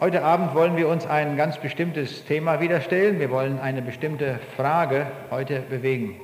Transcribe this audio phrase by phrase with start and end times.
[0.00, 3.20] Heute Abend wollen wir uns ein ganz bestimmtes Thema wieder stellen.
[3.20, 6.16] Wir wollen eine bestimmte Frage heute bewegen.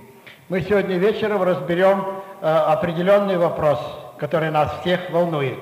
[0.48, 2.04] Мы сегодня вечером разберем
[2.40, 3.79] э, определенный вопрос,
[4.19, 5.58] который нас всех волнует.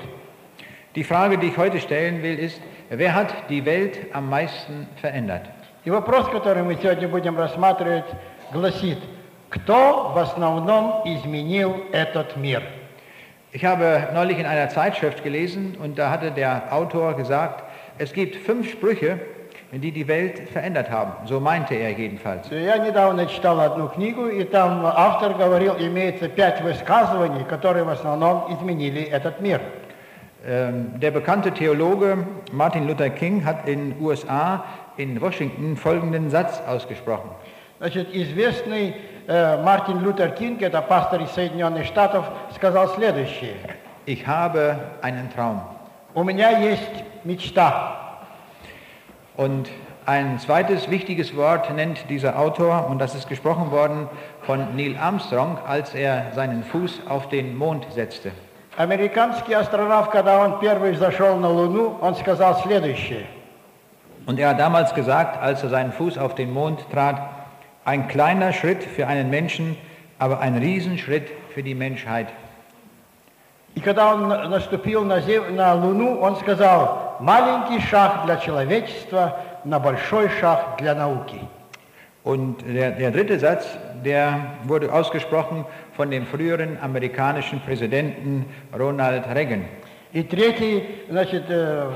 [0.95, 5.49] Die Frage, die ich heute stellen will, ist, wer hat die Welt am meisten verändert?
[5.85, 8.05] И вопрос, который мы сегодня будем рассматривать,
[8.53, 8.99] гласит,
[9.51, 12.63] кто в основном изменил этот мир?
[13.53, 17.63] Ich habe neulich in einer Zeitschrift gelesen und da hatte der Autor gesagt,
[17.98, 19.20] es gibt fünf Sprüche,
[19.72, 21.28] die die Welt verändert haben.
[21.28, 22.50] So meinte er jedenfalls.
[22.50, 28.52] Я недавно читал одну книгу, и там автор говорил, имеется пять высказываний, которые в основном
[28.54, 29.62] изменили этот мир.
[30.46, 32.18] Ähm, Der bekannte Theologe
[32.52, 34.64] Martin Luther King hat in den USA
[34.98, 37.30] in Washington folgenden Satz ausgesprochen.
[37.80, 38.96] Значит, известный
[39.28, 43.56] э, Мартин Лютер Кинг, это пастор из Соединенных Штатов, сказал следующее.
[44.06, 45.62] Ich habe einen Traum.
[46.16, 47.96] У меня есть мечта.
[49.38, 49.70] Und
[50.06, 54.10] ein zweites wichtiges Wort nennt dieser Autor, und das ist gesprochen worden
[54.42, 58.32] von Neil Armstrong, als er seinen Fuß auf den Mond setzte.
[58.78, 63.26] Американский астронавт, когда он первый зашел на Луну, он сказал следующее.
[64.26, 67.22] Und er hat damals gesagt, als er seinen Fuß auf den Mond trat,
[67.86, 69.76] ein kleiner Schritt für einen Menschen,
[70.20, 72.28] aber ein Riesenschritt für die Menschheit.
[73.76, 79.40] И когда он на- наступил на, зем- на Луну, он сказал, маленький шаг для человечества,
[79.64, 81.40] на большой шаг для науки.
[82.24, 83.66] Und der, der dritte Satz,
[84.04, 85.66] der wurde ausgesprochen
[85.96, 88.46] von dem früheren amerikanischen Präsidenten
[88.78, 89.66] Ronald Reagan.
[90.12, 91.92] И третий, значит, э,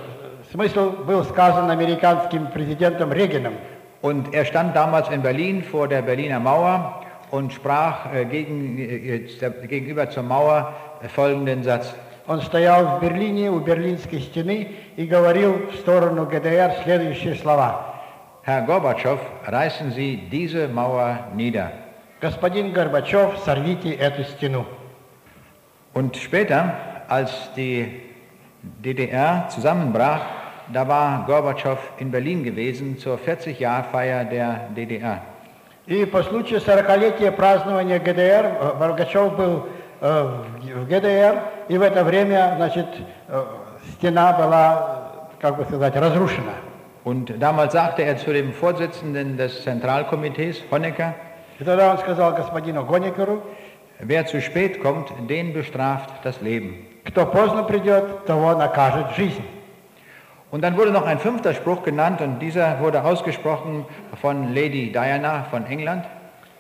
[0.52, 3.54] смысл был сказан американским президентом Регином.
[4.02, 9.16] Und er stand damals in Berlin vor der Berliner Mauer und sprach äh, gegen, äh,
[9.16, 11.94] äh, gegenüber zur Mauer äh, folgenden Satz.
[12.29, 17.95] Он стоял в Берлине у Берлинской стены и говорил в сторону ГДР следующие слова.
[18.45, 21.73] Herr Gorbatschow, reißen Sie diese Mauer nieder.
[22.21, 24.67] Господин Горбачев, сорвите эту стену.
[25.95, 26.75] Und später,
[27.09, 28.03] als die
[28.63, 30.21] DDR zusammenbrach,
[30.71, 35.23] da war Gorbatschow in Berlin gewesen zur 40-Jahr-Feier der DDR.
[35.87, 39.67] И по случаю 40-летия празднования ГДР э, Горбачев был
[40.00, 40.46] в
[40.76, 42.88] в ГДР, и в это время, значит,
[43.28, 43.44] э,
[43.94, 46.54] стена была, как бы сказать, разрушена.
[47.06, 51.14] Und damals sagte er zu dem Vorsitzenden des Zentralkomitees, Honecker,
[51.60, 53.44] И тогда он сказал господину Гоникеру,
[54.00, 56.88] wer zu spät kommt, den bestraft das Leben.
[57.06, 59.44] кто поздно придет, того накажет жизнь.
[60.52, 63.86] Und dann wurde noch ein fünfter Spruch genannt und dieser wurde ausgesprochen
[64.22, 66.06] von Lady Diana von England.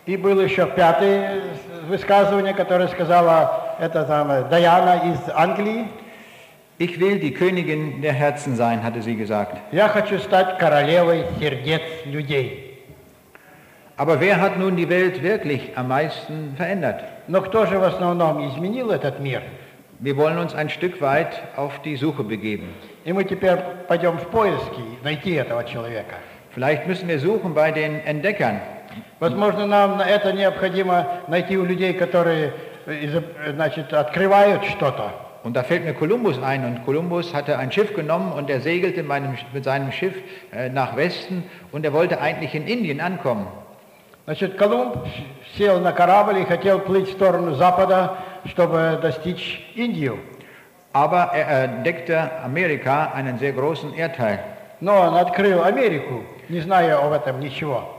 [0.05, 1.41] И было еще пятое
[1.87, 5.87] высказывание, которое сказала эта самая Даяна из Англии.
[6.79, 9.57] Ich will die Königin der Herzen sein, hatte sie gesagt.
[9.71, 12.79] Я хочу стать королевой сердец людей.
[13.95, 17.03] Aber wer hat nun die Welt wirklich am meisten verändert?
[17.27, 19.43] Но кто же в основном изменил этот мир?
[19.99, 22.73] Wir wollen uns ein Stück weit auf die Suche begeben.
[23.05, 23.57] И мы теперь
[23.87, 26.15] пойдем в поиски найти этого человека.
[26.55, 28.59] Vielleicht müssen wir suchen bei den Entdeckern.
[29.19, 32.53] Возможно, нам на это необходимо найти у людей, которые
[32.85, 35.11] э, изоб- э, значит, открывают что-то.
[35.43, 39.03] Und da fällt mir Kolumbus ein und Kolumbus hatte ein Schiff genommen und er segelte
[39.03, 40.13] meinem, mit seinem Schiff
[40.53, 41.43] äh, nach Westen
[41.73, 43.47] und er wollte eigentlich in Indien ankommen.
[44.25, 45.05] Значит, Колумб
[45.57, 48.13] сел на корабль и хотел плыть в сторону запада,
[48.45, 50.17] чтобы достичь Индию.
[50.93, 54.39] Aber er entdeckte Amerika einen sehr großen Erdteil.
[54.79, 57.96] Но он открыл Америку, не зная об этом ничего.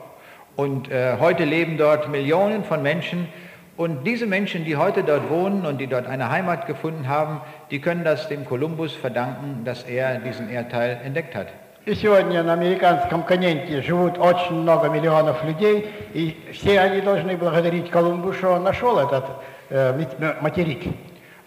[0.58, 3.28] Und äh, heute leben dort Millionen von Menschen.
[3.76, 7.41] Und diese Menschen, die heute dort wohnen und die dort eine Heimat gefunden haben,
[7.72, 11.48] die können das dem Kolumbus verdanken, dass er diesen Erdteil entdeckt hat.
[11.86, 17.91] И сегодня на американском континенте живут очень много миллионов людей, и все они должны благодарить
[17.91, 19.25] Колумбу, что он нашел этот
[19.69, 20.94] э, мет- материк.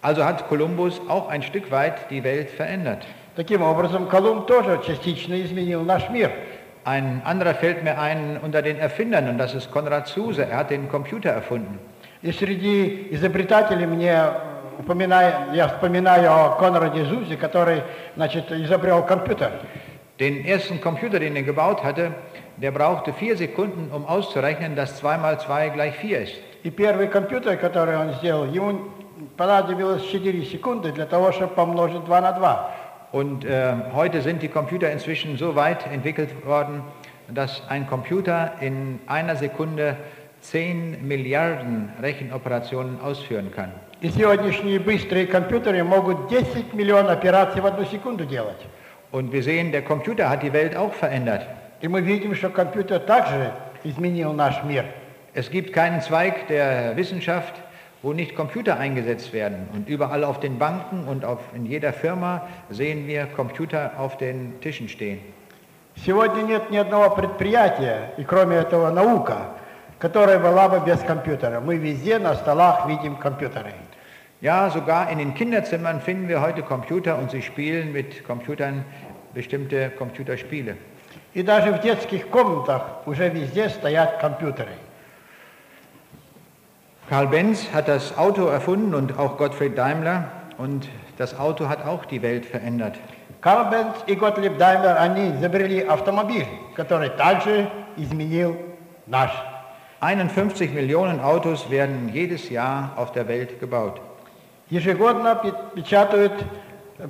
[0.04, 3.04] Also hat Kolumbus auch ein Stück weit die Welt verändert.
[3.36, 6.30] Таким образом, Колумб тоже частично изменил наш мир.
[6.84, 10.46] Ein anderer fällt mir ein unter den Erfindern und das ist Konrad Zuse.
[10.46, 11.80] Er hat den Computer erfunden.
[12.22, 14.24] И среди изобретателей мне
[14.80, 17.84] упоминаю, я вспоминаю о Конраде Зузе, который
[18.16, 19.52] значит, изобрел компьютер.
[20.20, 22.12] Den ersten Computer, den er gebaut hatte,
[22.58, 26.34] der brauchte vier Sekunden, um auszurechnen, dass 2 mal 2 gleich 4 ist.
[26.64, 28.80] И первый компьютер, который он сделал, ему
[29.36, 32.72] понадобилось 4 секунды для того, чтобы помножить 2 на 2.
[33.12, 36.82] Und äh, heute sind die Computer inzwischen so weit entwickelt worden,
[37.34, 39.98] dass ein Computer in einer Sekunde
[40.42, 43.72] 10 Milliarden Rechenoperationen ausführen kann.
[44.00, 48.60] И сегодняшние быстрые компьютеры могут 10 миллионов операций в одну секунду делать.
[49.12, 51.48] Und wir sehen, der Computer hat die Welt auch verändert.
[51.82, 53.54] И мы видим, что компьютер также
[53.84, 54.86] изменил наш мир.
[55.34, 57.54] Es gibt keinen Zweig der Wissenschaft,
[58.02, 59.68] wo nicht Computer eingesetzt werden.
[59.74, 64.60] Und überall auf den Banken und auf, in jeder Firma sehen wir Computer auf den
[64.62, 65.20] Tischen stehen.
[66.06, 69.48] Сегодня нет ни одного предприятия, и кроме этого наука,
[69.98, 71.60] которая была бы без компьютера.
[71.60, 73.74] Мы везде на столах видим компьютеры.
[74.40, 78.86] Ja, sogar in den Kinderzimmern finden wir heute Computer und sie spielen mit Computern
[79.34, 80.78] bestimmte Computerspiele.
[81.34, 84.74] И даже в детских комнатах уже везде стоят компьютеры.
[87.12, 90.26] Karl Benz hat das Auto erfunden und auch Gottfried Daimler
[90.58, 92.96] und das Auto hat auch die Welt verändert.
[93.40, 98.58] Карл Бенц и Готлиб Даймлер, они изобрели автомобиль, который также изменил
[99.06, 99.30] наш.
[100.02, 104.02] 51 Millionen Autos werden jedes Jahr auf der Welt gebaut.
[104.70, 106.34] Ежегодно пе- печатают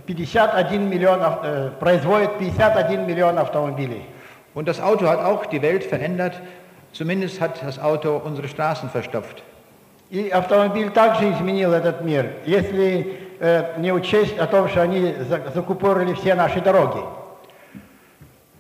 [0.06, 4.06] 51 миллион, ав- э, производят 51 миллион автомобилей.
[4.54, 6.40] Und das Auto hat auch die Welt verändert.
[6.94, 9.44] Zumindest hat das Auto unsere Straßen verstopft.
[10.12, 15.52] И автомобиль также изменил этот мир, если э, не учесть о том, что они за-
[15.54, 17.00] закупорили все наши дороги.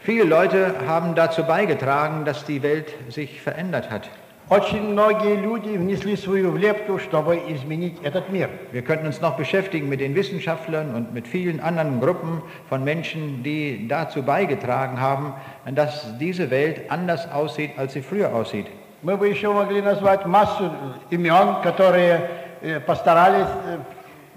[0.06, 4.10] Viele Leute haben dazu beigetragen, dass die Welt sich verändert hat.
[4.50, 8.50] Очень многие люди внесли свою влепту, чтобы изменить этот мир.
[8.72, 13.44] Wir könnten uns noch beschäftigen mit den Wissenschaftlern und mit vielen anderen Gruppen von Menschen,
[13.44, 15.34] die dazu beigetragen haben,
[15.66, 18.68] dass diese Welt anders aussieht, als sie früher aussieht.
[19.02, 20.72] Мы бы еще могли назвать массу
[21.10, 22.30] имен, которые
[22.62, 23.78] э, постарались э,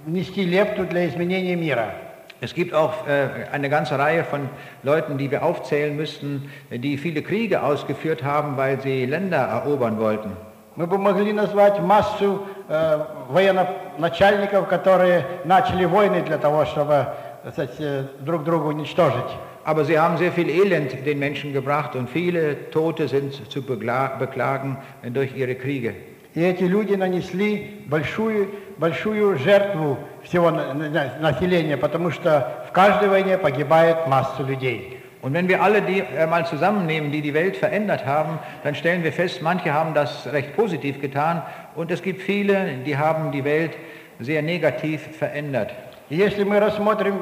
[0.05, 1.95] внести лепту для изменения мира.
[2.43, 4.49] Es gibt auch äh, eine ganze Reihe von
[4.83, 10.37] Leuten, die wir aufzählen müssten, die viele Kriege ausgeführt haben, weil sie Länder erobern wollten.
[10.77, 17.09] Мы бы могли назвать массу э, военачальников, которые начали войны для того, чтобы
[17.43, 19.31] так сказать, э, друг друга уничтожить.
[19.65, 24.19] Aber sie haben sehr viel Elend den Menschen gebracht und viele Tote sind zu begla-
[24.19, 24.79] beklagen
[25.13, 25.95] durch ihre Kriege.
[26.35, 28.49] И эти люди нанесли большую,
[28.79, 34.97] большую жертву всего на- на- населения, потому что в каждой войне погибает масса людей.
[35.23, 39.03] Und wenn wir alle die äh, mal zusammennehmen, die die Welt verändert haben, dann stellen
[39.03, 41.43] wir fest, manche haben das recht positiv getan
[41.75, 43.73] und es gibt viele, die haben die Welt
[44.21, 45.73] sehr negativ verändert.
[46.09, 47.15] И если мы рассмотрим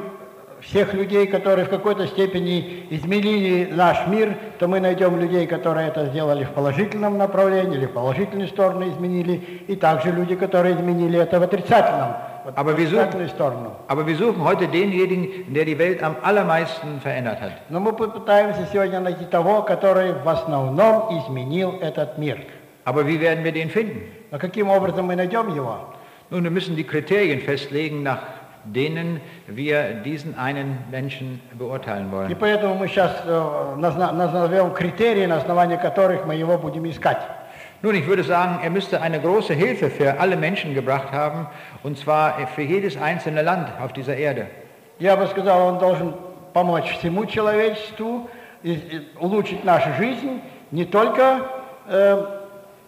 [0.64, 6.06] всех людей, которые в какой-то степени изменили наш мир, то мы найдем людей, которые это
[6.06, 9.34] сделали в положительном направлении или в положительную сторону изменили,
[9.68, 12.14] и также люди, которые изменили это в отрицательном,
[12.44, 13.70] wir suchen-.
[13.88, 17.52] Aber wir suchen heute denjenigen, der die Welt am allermeisten verändert hat.
[17.68, 22.38] Но мы попытаемся сегодня найти того, который в основном изменил этот мир.
[22.84, 24.02] Aber wie werden wir den finden?
[24.30, 25.94] Но каким образом мы найдем его?
[26.30, 28.18] Nun, wir müssen die Kriterien festlegen, nach
[28.65, 32.35] denen wir diesen einen Menschen beurteilen И wollen.
[32.39, 37.17] поэтому мы сейчас э, назна- назовем критерии, на основании которых мы его будем искать.
[37.81, 41.47] Nun, ich würde sagen, er müsste eine große Hilfe für alle Menschen gebracht haben,
[41.83, 44.47] und zwar für jedes einzelne Land auf dieser Erde.
[44.99, 46.13] Я бы сказал, он должен
[46.53, 48.29] помочь всему человечеству,
[48.63, 50.41] и- и улучшить нашу жизнь
[50.71, 51.39] не только
[51.87, 52.25] э,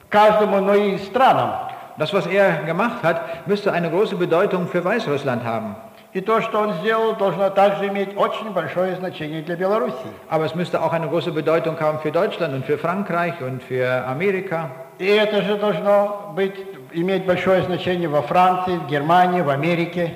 [0.09, 1.64] каждому, но и странам.
[1.98, 5.75] Das, was er gemacht hat, müsste eine große Bedeutung für Weißrussland haben.
[6.13, 10.12] И то, что он сделал, должно также иметь очень большое значение для Белоруссии.
[10.30, 14.05] Aber es müsste auch eine große Bedeutung haben für Deutschland und für Frankreich und für
[14.05, 14.70] Amerika.
[15.00, 16.53] И это же должно быть,
[16.91, 20.12] иметь большое значение во Франции, в Германии, в Америке.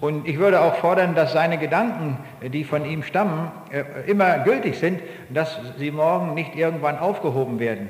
[0.00, 4.78] Und ich würde auch fordern, dass seine Gedanken, die von ihm stammen, äh, immer gültig
[4.78, 7.88] sind, dass sie morgen nicht irgendwann aufgehoben werden.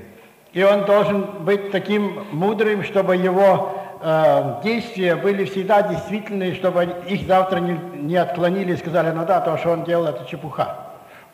[0.53, 7.27] И он должен быть таким мудрым, чтобы его э, действия были всегда действительны, чтобы их
[7.27, 10.85] завтра не, не отклонили и сказали, ну да, то, что он делал, это чепуха.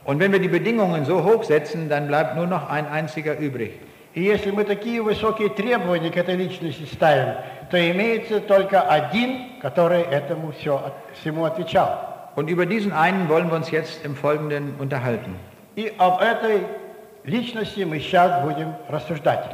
[0.03, 3.79] Und wenn wir die Bedingungen so hoch setzen, dann bleibt nur noch ein einziger übrig.
[4.13, 7.35] И если мы такие высокие требования к этой личности ставим,
[7.69, 12.29] то имеется только один, который этому все, всему отвечал.
[12.35, 15.35] Und über diesen einen wollen wir uns jetzt im Folgenden unterhalten.
[15.75, 16.61] И об этой
[17.24, 19.44] личности мы сейчас будем рассуждать.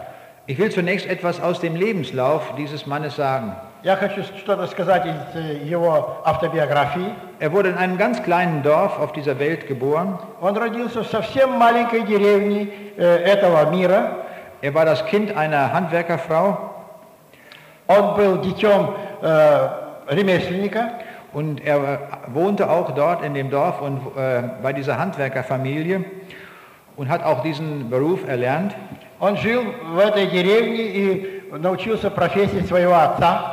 [0.47, 3.55] Ich will zunächst etwas aus dem Lebenslauf dieses Mannes sagen.
[3.83, 7.13] Я хочу что-то сказать из э, его автобиографии.
[7.41, 10.19] Er wurde in einem ganz kleinen Dorf auf dieser Welt geboren.
[10.41, 14.25] Он родился в совсем маленькой деревне э, этого мира.
[14.63, 16.73] Er war das Kind einer Handwerkerfrau
[17.89, 19.69] Он был детем э,
[20.09, 20.91] ремесленника.
[21.37, 21.99] und er äh,
[22.33, 26.03] wohnte auch dort in dem Dorf und äh, bei dieser Handwerkerfamilie
[27.01, 28.75] und hat auch diesen Beruf erlernt.
[29.21, 29.63] Он жил
[29.95, 33.53] в этой деревне и научился профессии своего отца.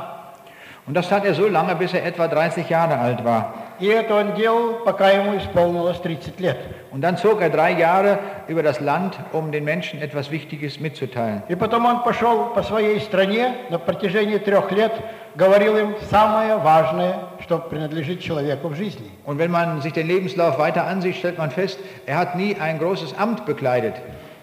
[0.86, 3.54] Und das tat er so lange, bis er etwa 30 Jahre alt war.
[3.80, 6.58] И это он делал, пока ему исполнилось 30 лет.
[6.92, 11.44] Und dann zog er drei Jahre über das Land, um den Menschen etwas Wichtiges mitzuteilen.
[11.48, 14.92] И потом он пошел по своей стране на протяжении трех лет,
[15.36, 19.10] говорил им самое важное, что принадлежит человеку в жизни.
[19.26, 22.80] Und wenn man sich den Lebenslauf weiter ansieht, stellt man fest, er hat nie ein
[22.80, 23.96] großes Amt bekleidet.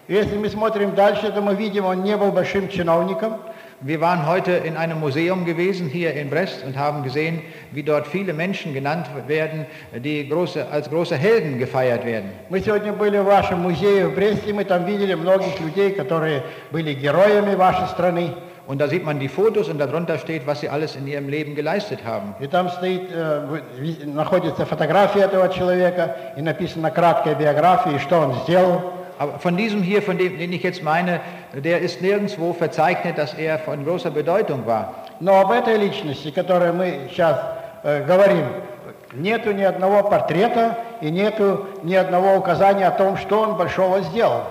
[0.08, 3.36] И Если мы смотрим дальше, то мы видим, он не был большим чиновником,
[3.80, 7.40] Wir waren heute in einem Museum gewesen hier in Brest und haben gesehen,
[7.72, 12.30] wie dort viele Menschen genannt werden, die große, als große Helden gefeiert werden.
[12.50, 16.92] Мы сегодня были в вашем музее в Бресте, мы там видели многих людей, которые были
[16.94, 18.32] героями вашей страны.
[18.66, 21.56] Und da sieht man die Fotos und darunter steht, was sie alles in ihrem Leben
[21.56, 22.34] geleistet haben.
[22.38, 27.98] И там стоит, э, вы- ви- находится фотография этого человека и написана краткая биография, и
[27.98, 28.92] что он сделал.
[29.18, 31.20] Aber von diesem hier, von dem, den ich jetzt meine,
[31.54, 34.94] der ist nirgendwo verzeichnet, dass er von großer Bedeutung war.
[35.20, 37.38] Но об этой личности, которой мы сейчас
[37.82, 38.44] э, говорим,
[39.12, 44.42] нету ни одного портрета и нету ни одного указания о том, что он большого сделал.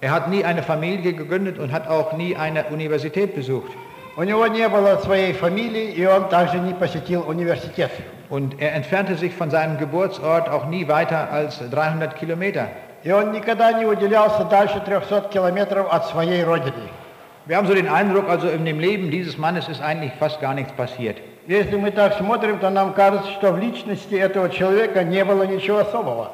[0.00, 3.72] Er hat nie eine Familie gegründet und hat auch nie eine Universität besucht.
[4.18, 7.90] У него не было своей фамилии, и он также не посетил университет.
[8.30, 12.68] Und er entfernte sich von seinem Geburtsort auch nie weiter als 300 Kilometer.
[13.03, 16.89] И он никогда не уделялся дальше 300 километров от своей родины.
[17.47, 20.53] Wir haben so den Eindruck, also in dem Leben dieses Mannes ist eigentlich fast gar
[20.53, 21.17] nichts passiert.
[21.47, 25.79] Если мы так смотрим, то нам кажется, что в личности этого человека не было ничего
[25.79, 26.31] особого.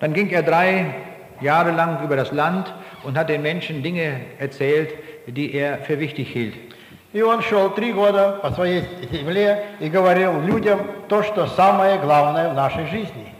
[0.00, 0.92] Dann ging er drei
[1.40, 2.72] Jahre lang über das Land
[3.04, 4.90] und hat den Menschen Dinge erzählt,
[5.28, 6.54] die er für wichtig hielt.
[7.12, 12.50] И он шел три года по своей земле и говорил людям то, что самое главное
[12.50, 13.35] в нашей жизни.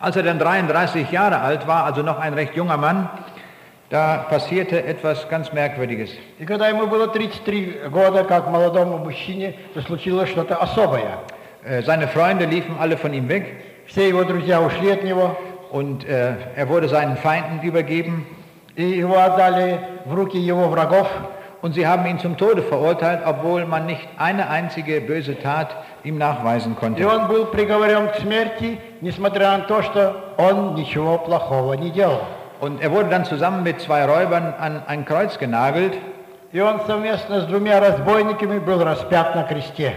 [0.00, 3.08] Als er dann 33 Jahre alt war, also noch ein recht junger Mann,
[3.90, 6.10] da passierte etwas ganz Merkwürdiges.
[6.38, 11.18] И когда ему было 33 года, как молодому мужчине, то случилось что-то особое.
[11.64, 13.46] Äh, Seine Freunde liefen alle von ihm weg
[13.86, 15.36] Все его друзья ушли от него,
[15.70, 18.26] und äh, er wurde seinen Feinden übergeben
[18.76, 21.08] и его отдали в руки его врагов.
[21.62, 25.68] und sie haben ihn zum Tode verurteilt, obwohl man nicht eine einzige böse Tat
[26.04, 27.06] ihm nachweisen И konnte.
[27.08, 32.22] он был приговорен к смерти, несмотря на то, что он ничего плохого не делал.
[32.60, 35.94] Und er wurde dann zusammen mit zwei Räubern an ein Kreuz genagelt
[36.52, 39.94] И он совместно с двумя разбойниками был распят на кресте.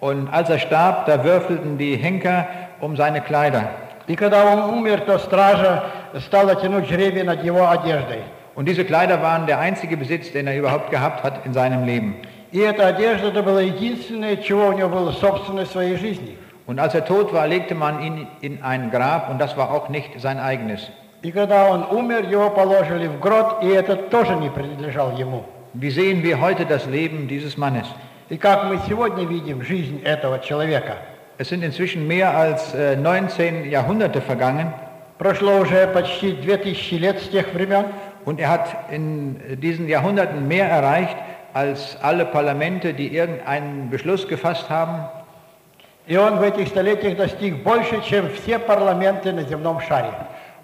[0.00, 2.46] und als er starb, da würfelten die Henker
[2.80, 3.70] um seine Kleider.
[4.08, 5.84] И когда он умер, то стража
[6.26, 8.22] стала тянуть жребий над его одеждой.
[8.56, 12.16] Und diese Kleider waren der einzige Besitz, den er überhaupt gehabt hat in seinem Leben.
[12.52, 16.36] И эта одежда, это было единственное, чего у него было собственное в своей жизни.
[16.66, 19.88] Und als er tot war, legte man ihn in ein Grab und das war auch
[19.88, 20.90] nicht sein eigenes.
[21.22, 25.44] И когда он умер, его положили в грот, и это тоже не принадлежал ему.
[25.72, 27.86] Wie sehen wir heute das Leben dieses Mannes?
[28.28, 30.96] И как мы сегодня видим жизнь этого человека.
[31.38, 34.74] Es sind inzwischen mehr als äh, 19 Jahrhunderte vergangen
[35.22, 37.86] Прошло уже почти 2000 лет с тех времен,
[38.27, 41.15] Und er hat in diesen Jahrhunderten mehr erreicht
[41.53, 45.05] als alle Parlamente, die irgendeinen Beschluss gefasst haben.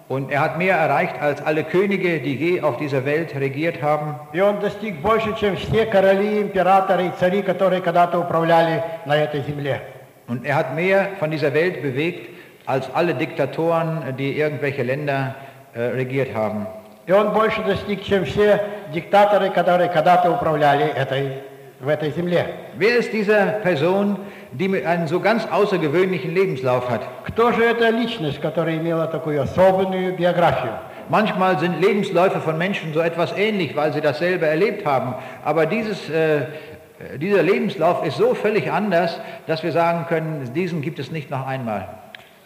[0.08, 4.20] Und er hat mehr erreicht als alle Könige, die je auf dieser Welt regiert haben.
[10.28, 12.28] Und er hat mehr von dieser Welt bewegt
[12.66, 15.34] als alle Diktatoren, die irgendwelche Länder
[15.72, 16.66] äh, regiert haben.
[17.05, 18.61] И он больше достиг, чем все
[18.93, 21.41] диктаторы, которые когда-то управляли этой,
[21.79, 22.45] в этой земле.
[22.75, 24.17] Wer ist diese Person,
[24.51, 27.01] die mit einen so ganz außergewöhnlichen Lebenslauf hat?
[27.25, 30.73] Кто же эта личность, которая имела такую особенную биографию?
[31.09, 35.15] Manchmal sind Lebensläufe von Menschen so etwas ähnlich, weil sie dasselbe erlebt haben.
[35.43, 36.41] Aber dieses, äh,
[37.17, 41.47] dieser Lebenslauf ist so völlig anders, dass wir sagen können, diesen gibt es nicht noch
[41.47, 41.87] einmal.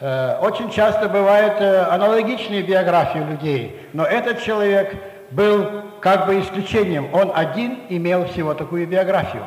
[0.00, 4.94] Э, Очень часто бывают э, аналогичные биографии людей, но этот человек
[5.32, 7.12] был как бы исключением.
[7.12, 9.44] Он один имел всего такую биографию.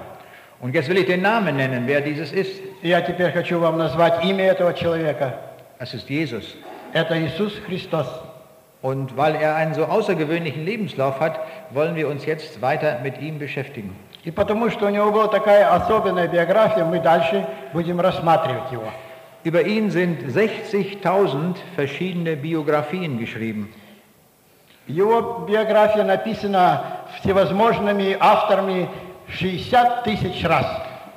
[0.60, 2.62] Und jetzt will ich den Namen nennen, wer dieses ist.
[2.84, 5.34] Я теперь хочу вам назвать имя этого человека.
[5.80, 6.44] Das ist Jesus.
[6.94, 8.08] Это Иисус Христос.
[8.82, 11.40] Und weil er einen so außergewöhnlichen Lebenslauf hat,
[11.70, 13.96] wollen wir uns jetzt weiter mit ihm beschäftigen.
[14.24, 18.92] И потому что у него была такая особенная биография, мы дальше будем рассматривать его.
[19.45, 23.73] Über ihn sind 60.000 verschiedene Biografien geschrieben.
[24.89, 26.83] Его биография написана
[27.21, 28.89] всевозможными авторами
[29.29, 30.67] 60 тысяч раз.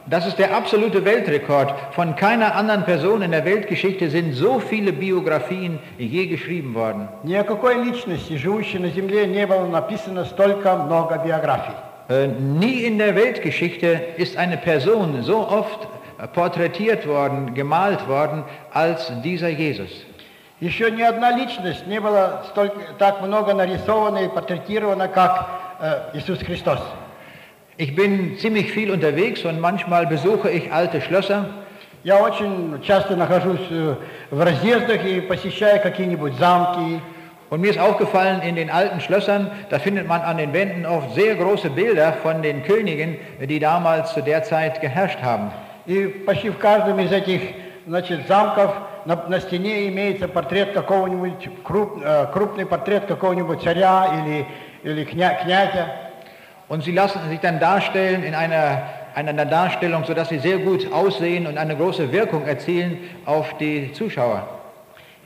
[0.10, 1.72] Das ist der absolute Weltrekord.
[1.92, 7.10] Von keiner anderen Person in der Weltgeschichte sind so viele Biografien je geschrieben worden.
[7.24, 11.76] Ни о какой личности, живущей на Земле, не было написано столько много биографий.
[12.10, 16.03] Äh, nie in der Weltgeschichte ist eine Person so oft äh,
[16.34, 19.90] porträtiert worden, gemalt worden als dieser Jesus.
[20.60, 25.48] Еще ни одна личность не была столько, так много нарисована и портретирована, как
[25.80, 26.80] э, Иисус Христос.
[27.78, 31.46] Ich bin ziemlich viel unterwegs und manchmal besuche ich alte Schlösser.
[32.04, 33.96] Я очень часто нахожусь э,
[34.32, 37.00] в разъездах и посещаю какие-нибудь замки.
[37.50, 41.16] Und mir ist aufgefallen, in den alten Schlössern, da findet man an den Wänden oft
[41.16, 45.52] sehr große Bilder von den Königen, die damals zu der Zeit geherrscht haben.
[45.87, 47.41] И почти в каждом из этих
[47.87, 48.75] значит, замков
[49.05, 54.47] на, на стене имеется портрет какого-нибудь, круп, э, крупный портрет какого-нибудь царя или,
[54.83, 55.87] или кня, князя.
[56.67, 61.47] Und sie lassen sich dann darstellen in einer, einer Darstellung, sodass sie sehr gut aussehen
[61.47, 64.49] und eine große Wirkung erzielen auf die Zuschauer.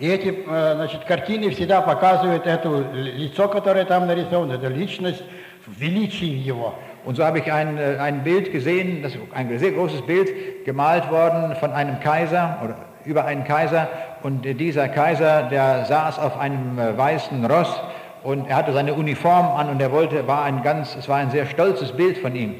[0.01, 5.23] И эти э, значит, картины всегда показывают это лицо, которое там нарисовано, эту личность
[5.67, 6.75] в величии его.
[7.08, 10.66] Und so habe ich ein, äh, ein Bild gesehen, das ist ein sehr großes Bild,
[10.66, 12.76] gemalt worden von einem Kaiser oder
[13.06, 13.88] über einen Kaiser.
[14.24, 17.82] Und dieser Kaiser, der saß auf einem äh, weißen Ross
[18.24, 21.30] und er hatte seine Uniform an und er wollte, war ein ganz, es war ein
[21.30, 22.56] sehr stolzes Bild von ihm.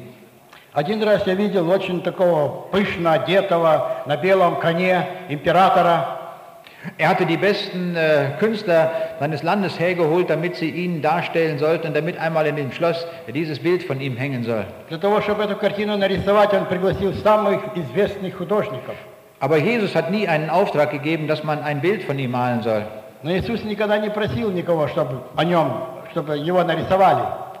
[0.74, 6.17] Один раз я видел очень такого пышно одетого на белом коне императора.
[6.97, 12.17] er hatte die besten äh, Künstler seines Landes hergeholt, damit sie ihn darstellen sollten damit
[12.17, 14.65] einmal in dem Schloss dieses Bild von ihm hängen soll.
[19.41, 22.83] Aber Jesus hat nie einen Auftrag gegeben, dass man ein Bild von ihm malen soll.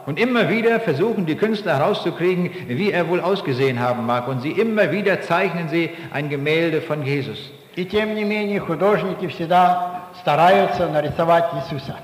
[0.05, 4.27] Und immer wieder versuchen die Künstler herauszukriegen, wie er wohl ausgesehen haben mag.
[4.27, 7.51] Und sie immer wieder zeichnen sie ein Gemälde von Jesus.
[7.78, 11.96] И тем не менее художники всегда стараются нарисовать Иисуса.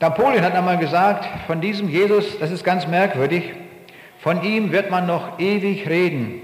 [0.00, 3.54] Napoleon hat einmal gesagt, von diesem Jesus, das ist ganz merkwürdig,
[4.20, 6.42] von ihm wird man noch ewig reden.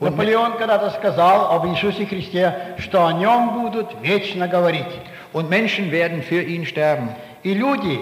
[0.00, 4.86] Und Наполеон когда-то сказал об Иисусе Христе, что о нем будут вечно говорить.
[5.32, 7.10] Und Menschen werden für ihn sterben.
[7.42, 8.00] И люди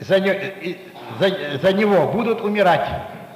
[0.00, 0.76] за, не- и
[1.20, 2.86] за- за него будут умирать.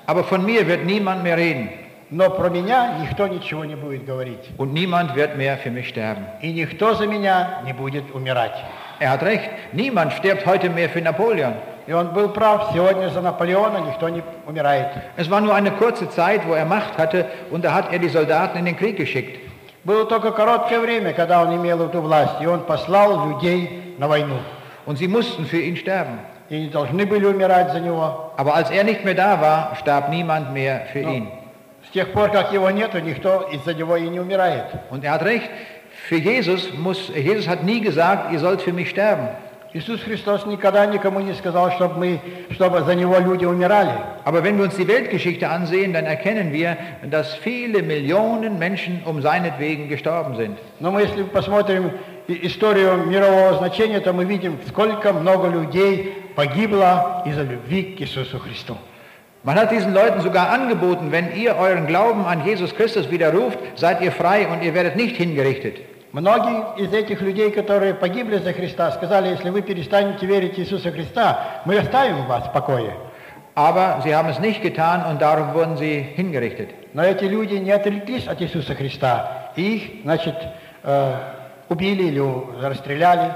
[0.07, 1.69] Aber von mir wird niemand mehr reden.
[2.11, 4.51] Но про меня никто ничего не будет говорить.
[4.59, 6.27] Und niemand wird mehr für mich sterben.
[6.43, 8.55] И никто за меня не будет умирать.
[8.99, 9.49] Er hat recht.
[9.73, 11.55] Niemand stirbt heute mehr für Napoleon.
[11.87, 14.89] И он был прав, сегодня за Наполеона никто не умирает.
[15.17, 18.09] Es war nur eine kurze Zeit, wo er Macht hatte und da hat er die
[18.09, 19.39] Soldaten in den Krieg geschickt.
[19.85, 24.37] Было только короткое время, когда он имел эту власть, и он послал людей на войну.
[24.85, 26.19] Und sie mussten für ihn sterben.
[26.49, 28.33] И не должны были умирать за него.
[28.37, 31.29] Aber als er nicht mehr da war, starb niemand mehr für ihn.
[31.95, 34.67] С тех пор, как его нету, никто из-за него и не умирает.
[34.91, 35.49] Und er hat recht.
[36.09, 39.29] Für Jesus muss, Jesus hat nie gesagt, ihr sollt für mich sterben.
[39.73, 42.21] Иисус Христос никогда никому не сказал, чтобы, мы,
[42.51, 43.93] чтобы за него люди умирали.
[44.25, 46.77] Aber wenn wir uns die Weltgeschichte ansehen, dann erkennen wir,
[47.09, 50.59] dass viele Millionen Menschen um seinetwegen gestorben sind.
[50.81, 51.93] Но мы, если посмотрим
[52.27, 58.41] и- историю мирового значения, то мы видим, сколько много людей погибло из-за любви к Иисусу
[58.41, 58.77] Христу.
[59.45, 64.03] Man hat diesen Leuten sogar angeboten, wenn ihr euren Glauben an Jesus Christus widerruft, seid
[64.03, 65.77] ihr frei und ihr werdet nicht hingerichtet.
[66.13, 70.91] Многие из этих людей, которые погибли за Христа, сказали, если вы перестанете верить в Иисуса
[70.91, 72.93] Христа, мы оставим вас в покое.
[73.55, 76.71] Aber sie haben es nicht getan und darum wurden sie hingerichtet.
[76.95, 79.53] Но эти люди не отреклись от Иисуса Христа.
[79.57, 80.35] И их, значит,
[80.83, 81.13] э,
[81.69, 83.31] убили или у- расстреляли.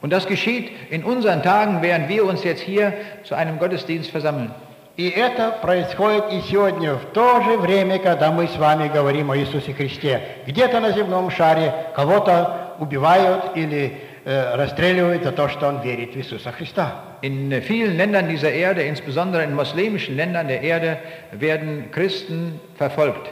[0.00, 4.52] Und das geschieht in unseren Tagen, während wir uns jetzt hier zu einem Gottesdienst versammeln.
[4.95, 9.37] И это происходит и сегодня, в то же время, когда мы с вами говорим о
[9.37, 10.21] Иисусе Христе.
[10.45, 16.17] Где-то на земном шаре кого-то убивают или э, расстреливают за то, что он верит в
[16.17, 16.91] Иисуса Христа.
[17.23, 20.99] In äh, vielen Ländern dieser Erde, insbesondere in muslimischen Ländern der Erde,
[21.31, 23.31] werden Christen verfolgt.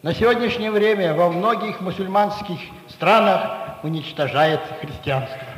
[0.00, 5.53] На сегодняшнее время во многих мусульманских странах уничтожает христианство.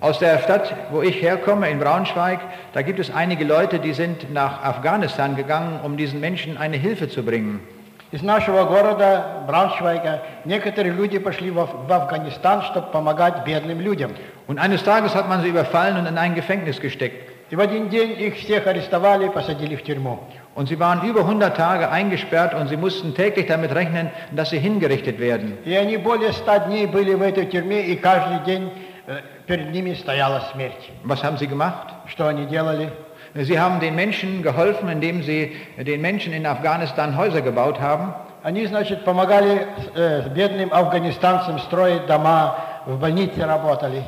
[0.00, 2.40] Aus der Stadt, wo ich herkomme, in Braunschweig,
[2.72, 7.08] da gibt es einige Leute, die sind nach Afghanistan gegangen, um diesen Menschen eine Hilfe
[7.08, 7.60] zu bringen.
[8.10, 14.10] Из нашего города, Брауншвайга, некоторые люди пошли в, Аф- в Афганистан, чтобы помогать бедным людям.
[14.46, 17.30] Und eines Tages hat man sie überfallen und in ein Gefängnis gesteckt.
[17.50, 20.18] И в один день их всех арестовали и посадили в тюрьму.
[20.54, 24.58] Und sie waren über 100 Tage eingesperrt und sie mussten täglich damit rechnen, dass sie
[24.58, 25.56] hingerichtet werden.
[25.64, 28.85] И они более ста дней были в этой тюрьме, и каждый день э,
[29.46, 30.90] перед ними стояла смерть.
[31.04, 31.88] Was haben sie gemacht?
[32.08, 32.90] Что они делали?
[33.34, 38.14] Sie haben den Menschen geholfen, indem sie den Menschen in Afghanistan Häuser gebaut haben.
[38.42, 42.56] Они, значит, помогали э, бедным афганистанцам строить дома,
[42.86, 44.02] в больнице работали.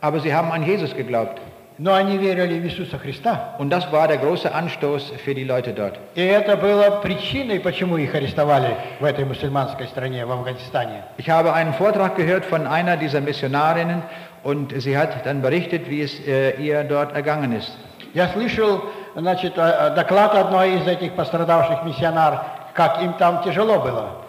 [0.00, 1.40] Aber sie haben an Jesus geglaubt.
[1.76, 3.56] но они верили в Иисуса Христа.
[3.58, 5.98] Und das war der große Anstoß für die Leute dort.
[6.14, 11.02] И это было причиной, почему их арестовали в этой мусульманской стране, в Афганистане.
[11.18, 14.02] Ich habe einen Vortrag gehört von einer dieser Missionarinnen
[14.42, 17.76] und sie hat dann berichtet, wie es äh, ihr dort ergangen ist.
[18.12, 18.82] Я слышал
[19.16, 24.24] значит, э, доклад одной из этих пострадавших миссионар, как им там тяжело было.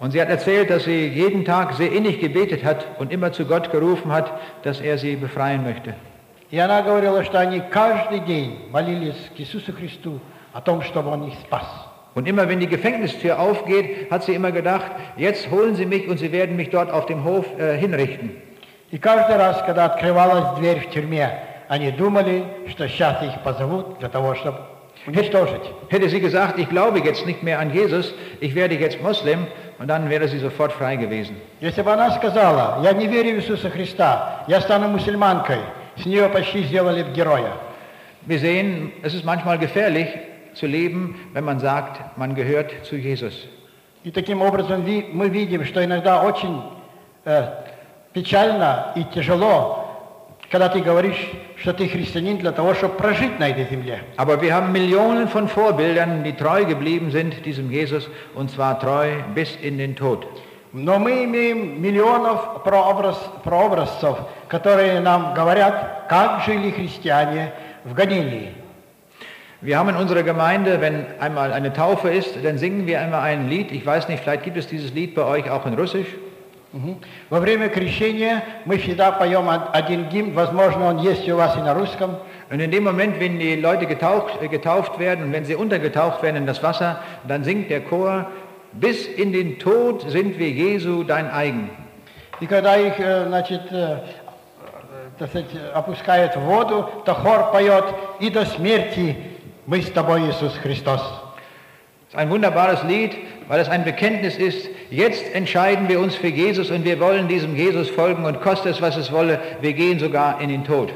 [0.00, 3.44] Und sie hat erzählt, dass sie jeden Tag sehr innig gebetet hat und immer zu
[3.44, 4.30] Gott gerufen hat,
[4.62, 5.94] dass er sie befreien möchte.
[6.50, 10.18] И она говорила, что они каждый день молились к Иисусу Христу
[10.52, 11.66] о том, чтобы Он их спас.
[12.14, 16.18] Und immer wenn die Gefängnistür aufgeht, hat sie immer gedacht, jetzt holen sie mich und
[16.18, 18.30] sie werden mich dort auf dem Hof äh, hinrichten.
[18.92, 24.08] И каждый раз, когда открывалась дверь в тюрьме, они думали, что сейчас их позовут для
[24.08, 24.58] того, чтобы
[25.06, 25.62] уничтожить.
[25.90, 29.46] Hätte sie gesagt, ich glaube jetzt nicht mehr an Jesus, ich werde jetzt Moslem,
[29.78, 31.36] und dann wäre sie sofort frei gewesen.
[31.60, 35.58] Если бы она сказала, я не верю в Иисуса Христа, я стану мусульманкой,
[35.96, 37.52] с нее почти сделали бы героя.
[38.26, 40.08] Wir sehen, es ist manchmal gefährlich
[40.54, 43.34] zu leben, wenn man sagt, man gehört zu Jesus.
[44.04, 46.62] И таким образом ви- мы видим, что иногда очень
[47.24, 47.46] э,
[48.12, 49.84] печально и тяжело,
[50.50, 54.00] когда ты говоришь, что ты христианин для того, чтобы прожить на этой земле.
[54.16, 59.22] Aber wir haben Millionen von Vorbildern, die treu geblieben sind diesem Jesus, und zwar treu
[59.34, 60.26] bis in den Tod.
[60.72, 67.52] Но мы имеем миллионов прообраз, прообразцев, которые нам говорят, как жили христиане
[67.84, 68.52] в гонении.
[69.60, 73.48] Wir haben in unserer Gemeinde, wenn einmal eine Taufe ist, dann singen wir einmal ein
[73.48, 73.72] Lied.
[73.72, 76.06] Ich weiß nicht, vielleicht gibt es dieses Lied bei euch auch in Russisch.
[76.72, 76.98] Мгм.
[77.30, 81.60] Во время крещения мы всегда поем од- один гимн, возможно, он есть у вас и
[81.60, 82.16] на русском.
[82.50, 86.22] Und in dem Moment, wenn die Leute getaucht, äh, getauft werden und wenn sie untergetaucht
[86.22, 88.26] werden in das Wasser, dann singt der Chor,
[88.72, 91.70] bis in den Tod sind wir Jesu dein eigen.
[92.40, 93.98] И когда их, э, значит, э, э,
[95.18, 97.84] так сказать, опускают в воду, то хор поет
[98.20, 99.16] «И до смерти
[99.66, 101.00] мы с тобой, Иисус Христос».
[101.00, 103.16] Das ist ein wunderbares Lied,
[103.48, 104.68] weil es ein Bekenntnis ist.
[104.90, 108.80] Jetzt entscheiden wir uns für Jesus und wir wollen diesem Jesus folgen und koste es,
[108.80, 110.90] was es wolle, wir gehen sogar in den Tod.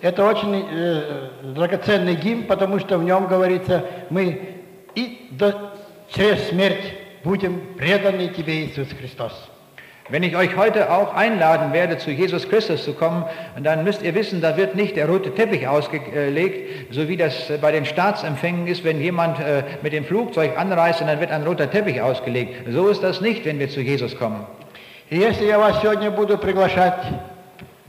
[0.00, 4.40] Это очень э, драгоценный гимн, потому что в нем говорится, мы
[4.94, 5.72] и до,
[6.14, 9.32] через смерть будем преданы Тебе, Иисус Христос.
[10.12, 13.24] Wenn ich euch heute auch einladen werde, zu Jesus Christus zu kommen,
[13.62, 17.72] dann müsst ihr wissen, da wird nicht der rote Teppich ausgelegt, so wie das bei
[17.72, 21.70] den Staatsempfängen ist, wenn jemand äh, mit dem Flugzeug anreist und dann wird ein roter
[21.70, 22.68] Teppich ausgelegt.
[22.72, 24.46] So ist das nicht, wenn wir zu Jesus kommen.
[25.10, 27.00] И если я вас сегодня буду приглашать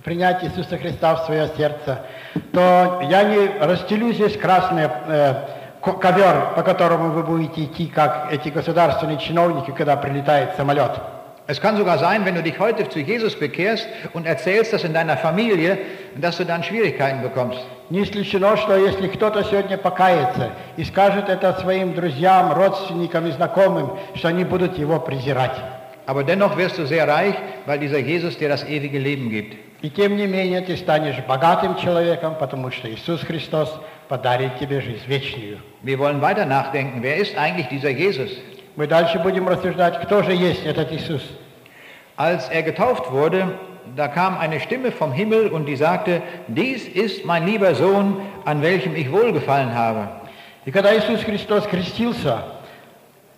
[0.03, 1.99] принять Иисуса Христа в свое сердце,
[2.53, 5.33] то я не расстелю здесь красный э,
[5.81, 10.91] ко- ковер, по которому вы будете идти, как эти государственные чиновники, когда прилетает самолет.
[11.47, 14.93] Es kann sogar sein, wenn du dich heute zu Jesus bekehrst und erzählst das in
[14.93, 15.79] deiner Familie,
[16.15, 17.59] dass du dann Schwierigkeiten bekommst.
[17.89, 23.97] Не исключено, что если кто-то сегодня покается и скажет это своим друзьям, родственникам и знакомым,
[24.13, 25.57] что они будут его презирать.
[26.05, 27.33] Aber dennoch wirst du sehr reich,
[27.65, 29.55] weil dieser Jesus dir das ewige Leben gibt.
[29.81, 33.73] И тем не менее ты станешь богатым человеком, потому что Иисус Христос
[34.07, 35.57] подарит тебе жизнь вечную.
[35.81, 38.29] Wir wollen weiter nachdenken, wer ist eigentlich dieser Jesus?
[38.75, 41.21] Мы дальше будем рассуждать, кто же есть этот Иисус.
[42.15, 43.47] Als er getauft wurde,
[43.95, 48.61] da kam eine Stimme vom Himmel und die sagte, dies ist mein lieber Sohn, an
[48.61, 50.09] welchem ich wohlgefallen habe.
[50.65, 52.43] И когда Иисус Христос крестился,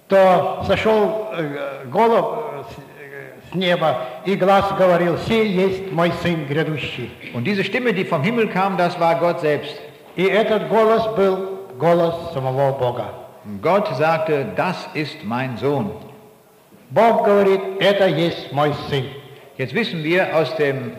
[0.08, 6.12] то сошел э, голос э, с, э, с неба, и глаз говорил, «Сей есть мой
[6.21, 7.12] Сын грядущий».
[7.34, 9.80] Und diese Stimme, die vom Himmel kam, das war Gott selbst.
[10.15, 13.06] И этот голос был голос самого Бога.
[13.45, 15.91] Und Gott sagte, das ist mein Sohn.
[16.89, 19.06] Бог говорит, это есть мой Сын.
[19.58, 20.93] Jetzt wissen wir aus, dem,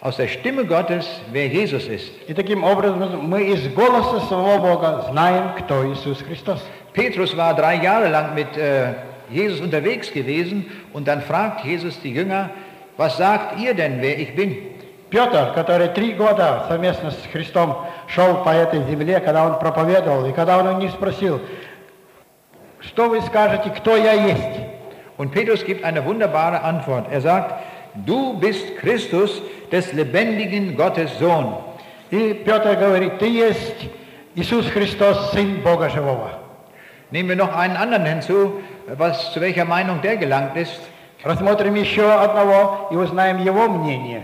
[0.00, 2.10] aus der Stimme Gottes, wer Jesus ist.
[2.28, 6.60] И таким образом мы из голоса самого Бога знаем, кто Иисус Христос.
[6.92, 8.94] Petrus war drei Jahre lang mit äh,
[9.30, 12.50] Jesus unterwegs gewesen und dann fragt Jesus die Jünger,
[12.96, 14.56] was sagt ihr denn, wer ich bin?
[15.10, 17.78] Петр, который три года совместно с Христом
[18.12, 21.40] шел по этой земле, когда он проповедовал, и когда он у них спросил,
[22.80, 24.60] что вы скажете, кто я есть?
[25.16, 27.10] Und Petrus gibt eine wunderbare Antwort.
[27.10, 27.54] Er sagt,
[28.06, 31.54] du bist Christus, des lebendigen Gottes Sohn.
[32.10, 33.90] И Петр говорит, ты есть
[34.34, 36.30] Иисус Христос, Сын Бога Живого.
[37.10, 40.80] Nehmen wir noch einen anderen hinzu, was, zu welcher Meinung der gelangt ist.
[41.24, 44.22] Рассмотрим еще одного и узнаем его мнение.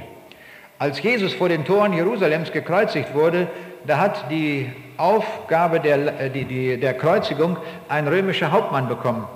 [0.79, 3.48] Als Jesus vor den Toren Jerusalems gekreuzigt wurde,
[3.87, 7.57] da hat die Aufgabe der, äh, die, die, der Kreuzigung
[7.88, 9.27] ein römischer Hauptmann bekommen.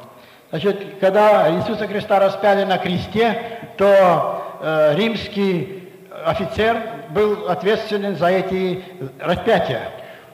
[0.50, 3.38] Значит, когда Иисуса Христа распяли на кресте,
[3.76, 5.88] то э, римский
[6.24, 6.76] офицер
[7.10, 8.82] был ответственен за эти
[9.20, 9.80] распятия.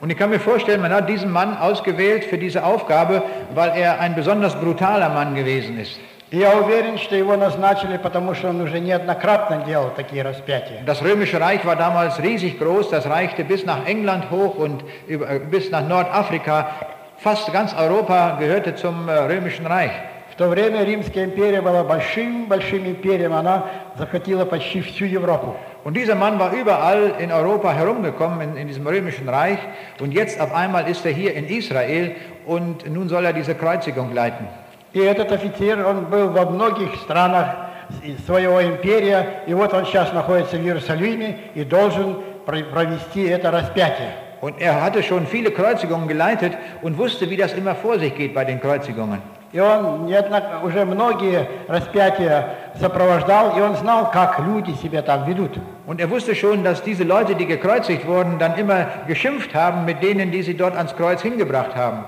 [0.01, 3.23] Und ich kann mir vorstellen, man hat diesen Mann ausgewählt für diese Aufgabe,
[3.55, 5.99] weil er ein besonders brutaler Mann gewesen ist.
[6.31, 10.83] И я уверен, что его назначили, потому что он уже неоднократно делал такие распятия.
[10.85, 15.39] Das römische Reich war damals riesig groß, das reichte bis nach England hoch und über-
[15.39, 16.71] bis nach Nordafrika.
[17.19, 19.93] Fast ganz Europa gehörte zum äh, römischen Reich.
[20.33, 25.55] В то время Римская империя была большим-большим империем, она захватила почти всю Европу.
[25.85, 29.59] Und dieser Mann war überall in Europa herumgekommen, in, in diesem römischen Reich.
[30.01, 34.13] Und jetzt auf einmal ist er hier in Israel und nun soll er diese Kreuzigung
[34.13, 34.49] leiten.
[34.93, 37.47] И этот офицер, он был во многих странах
[37.91, 43.51] с- своего империя, и вот он сейчас находится в Иерусалиме и должен про- провести это
[43.51, 44.13] распятие.
[44.41, 46.53] Und er hatte schon viele Kreuzigungen geleitet
[46.83, 49.21] und wusste, wie das immer vor sich geht bei den Kreuzigungen.
[49.53, 52.45] И он неоднок- уже многие распятия
[52.81, 55.59] сопровождал, и он знал, как люди себя там ведут.
[55.87, 60.03] Und er wusste schon, dass diese Leute, die gekreuzigt wurden, dann immer geschimpft haben mit
[60.03, 62.05] denen, die sie dort ans Kreuz hingebracht haben.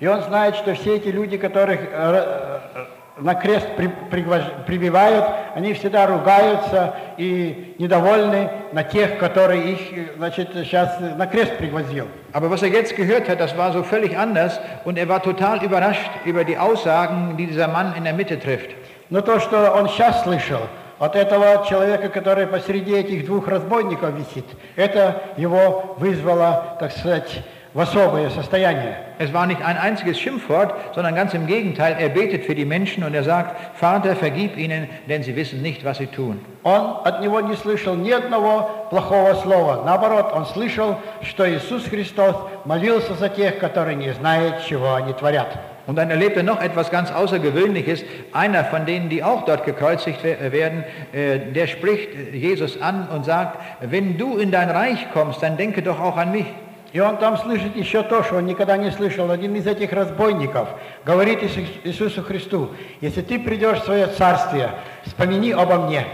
[0.00, 2.84] И он знает, что все эти люди, которых э, э,
[3.20, 10.06] на крест при- пригвож- прибивают, они всегда ругаются и недовольны на тех, которые их э,
[10.16, 12.08] значит, сейчас на крест пригвоздил.
[12.32, 15.62] Aber was er jetzt gehört hat, das war so völlig anders und er war total
[15.64, 18.70] überrascht über die Aussagen, die dieser Mann in der Mitte trifft.
[19.10, 20.60] Но то, что он сейчас слышал
[20.98, 27.42] от этого человека, который посреди этих двух разбойников висит, это его вызвало, так сказать.
[27.75, 33.03] Es war nicht ein einziges Schimpfwort, sondern ganz im Gegenteil, er betet für die Menschen
[33.03, 36.39] und er sagt, Vater, vergib ihnen, denn sie wissen nicht, was sie tun.
[36.63, 39.83] Он от него не слышал ни одного плохого слова.
[39.85, 45.59] Наоборот, он слышал, что Иисус Христос молился за тех, которые не знают, чего они творят.
[45.85, 48.03] Und dann erlebt er noch etwas ganz Außergewöhnliches.
[48.33, 53.25] Einer von denen, die auch dort gekreuzigt we- werden, äh, der spricht Jesus an und
[53.25, 56.45] sagt, wenn du in dein Reich kommst, dann denke doch auch an mich.
[56.94, 59.28] И он там слышит еще то, что он никогда не слышал.
[59.28, 60.68] Один из этих разбойников
[61.04, 64.70] говорит Иисус- Иисусу Христу, если ты придешь в свое царствие,
[65.04, 66.06] вспомини обо мне.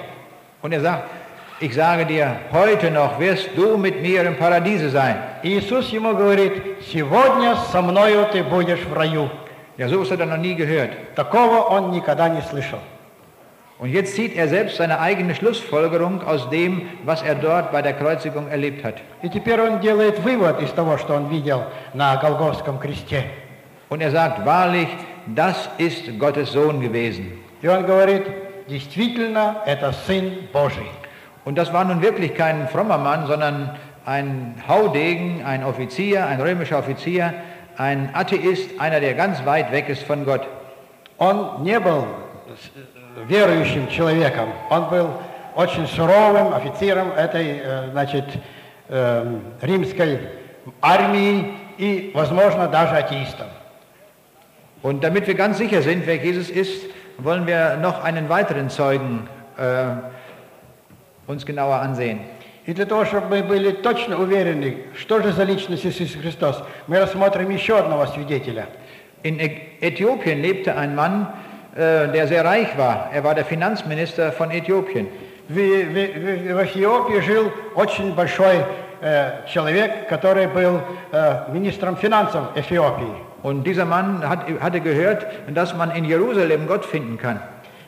[0.62, 1.04] Und er sagt,
[1.60, 5.16] ich sage dir, heute noch wirst du mit mir im Paradiese sein.
[5.42, 9.28] Иисус ему говорит, сегодня со мною ты будешь в раю.
[9.76, 11.14] Ja, sowas hat er noch nie gehört.
[11.14, 12.78] Такого он никогда не слышал.
[13.79, 17.93] Und jetzt zieht er selbst seine eigene Schlussfolgerung aus dem, was er dort bei der
[17.93, 18.95] Kreuzigung erlebt hat.
[19.21, 23.23] И теперь он делает вывод из того, что он видел на Голгофском кресте.
[23.89, 24.87] Und er sagt, wahrlich,
[25.27, 27.33] das ist Gottes Sohn gewesen.
[27.61, 28.23] И он говорит,
[28.67, 30.87] действительно, это Сын Божий.
[31.43, 33.71] Und das war nun wirklich kein frommer Mann, sondern
[34.05, 37.33] ein Haudegen, ein Offizier, ein römischer Offizier,
[37.77, 40.47] ein Atheist, einer, der ganz weit weg ist von Gott.
[41.17, 42.05] Он не был
[42.55, 42.71] с-
[43.26, 45.10] верующим человеком, он был
[45.54, 48.24] очень суровым офицером этой, э, значит,
[48.88, 50.20] эм, римской
[50.80, 53.48] армии и, возможно, даже атеистом.
[54.82, 56.86] Und damit wir ganz sicher sind, wer Jesus ist,
[57.18, 59.28] wollen wir noch einen weiteren Zeugen
[59.58, 59.86] äh,
[61.26, 62.20] uns genauer ansehen.
[62.66, 66.98] И для того, чтобы мы были точно уверены, что же за личность Иисус Христос, мы
[67.00, 68.68] рассмотрим еще одного свидетеля.
[69.22, 69.38] In
[69.80, 71.26] Äthiopien lebte ein Mann,
[71.75, 73.09] der sehr reich war.
[73.13, 75.07] Er war der Finanzminister von Äthiopien.
[75.49, 78.63] В, в- в- в Эфиопии жил очень большой
[79.01, 83.13] э, человек, который был э, министром финансов Эфиопии.
[83.43, 87.39] Und dieser Mann hat, hatte gehört, dass man in Jerusalem Gott finden kann.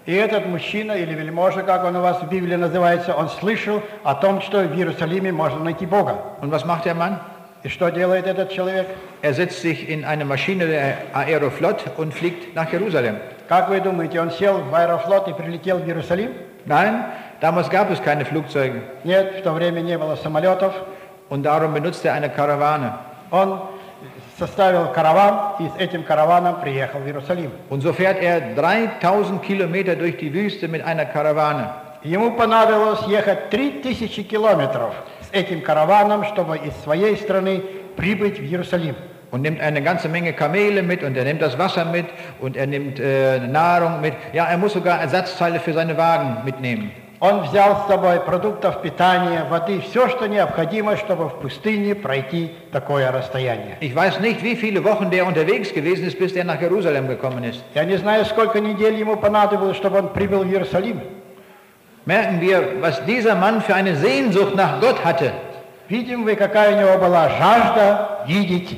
[0.05, 4.13] И этот мужчина, или вельможа, как он у вас в Библии называется, он слышал о
[4.15, 6.15] том, что в Иерусалиме можно найти Бога.
[6.41, 7.19] Und was macht der Mann?
[7.63, 8.85] И что делает этот человек?
[9.23, 13.15] Er setzt sich in eine Maschine der Aeroflot und fliegt nach Jerusalem.
[13.52, 16.32] Как вы думаете, он сел в аэрофлот и прилетел в Иерусалим?
[16.64, 17.04] Nein,
[17.42, 20.72] damals gab es keine Flugzeuge Нет, в то время не было самолетов.
[21.28, 22.94] und darum benutzt er eine Karawane.
[23.30, 23.60] Он
[24.38, 27.50] составил караван и с этим караваном приехал в Иерусалим.
[27.68, 31.74] Und so fährt er 3000 Kilometer durch die Wüste mit einer Karawane.
[32.04, 37.62] Ему понадобилось ехать 3000 километров с этим караваном, чтобы из своей страны
[37.96, 38.94] прибыть в Иерусалим.
[39.31, 42.05] Und nimmt eine ganze Menge Kamele mit und er nimmt das Wasser mit
[42.39, 44.13] und er nimmt äh, Nahrung mit.
[44.31, 46.91] Ja, er muss sogar Ersatzteile für seine Wagen mitnehmen.
[47.19, 53.11] Он взял с собой продуктов питания, воды, все, что необходимо, чтобы в пустыне пройти такое
[53.11, 53.77] расстояние.
[53.79, 57.43] Ich weiß nicht, wie viele Wochen der unterwegs gewesen ist, bis der nach Jerusalem gekommen
[57.43, 57.63] ist.
[57.73, 61.01] Я не знаю, сколько недель ему понадобилось, чтобы он прибыл в Иерусалим.
[62.05, 65.33] Merken wir, was dieser Mann für eine Sehnsucht nach Gott hatte.
[65.89, 68.77] Видим вы, какая у него была жажда видеть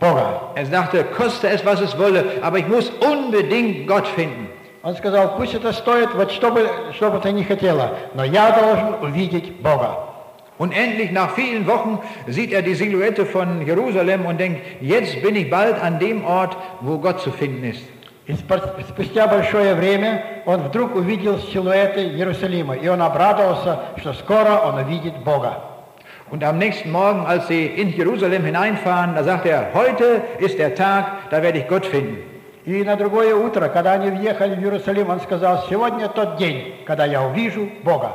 [0.00, 0.52] Бога.
[0.54, 4.48] Er sagte, koste es, was es wolle, aber ich muss unbedingt Gott finden.
[4.82, 8.52] Он сказал, пусть это стоит, вот что бы, что бы ты ни хотела, но я
[8.52, 9.98] должен увидеть Бога.
[10.58, 15.34] Und endlich nach vielen Wochen sieht er die Silhouette von Jerusalem und denkt, jetzt bin
[15.36, 17.82] ich bald an dem Ort, wo Gott zu finden ist.
[18.26, 24.62] И спа- спустя большое время он вдруг увидел силуэты Иерусалима, и он обрадовался, что скоро
[24.64, 25.58] он увидит Бога.
[26.30, 30.74] Und am nächsten Morgen, als sie in Jerusalem hineinfahren, da sagt er, heute ist der
[30.74, 32.18] Tag, da werde ich Gott finden.
[32.64, 37.04] И на другое утро, когда они въехали в Иерусалим, он сказал, сегодня тот день, когда
[37.04, 38.10] я увижу Бога.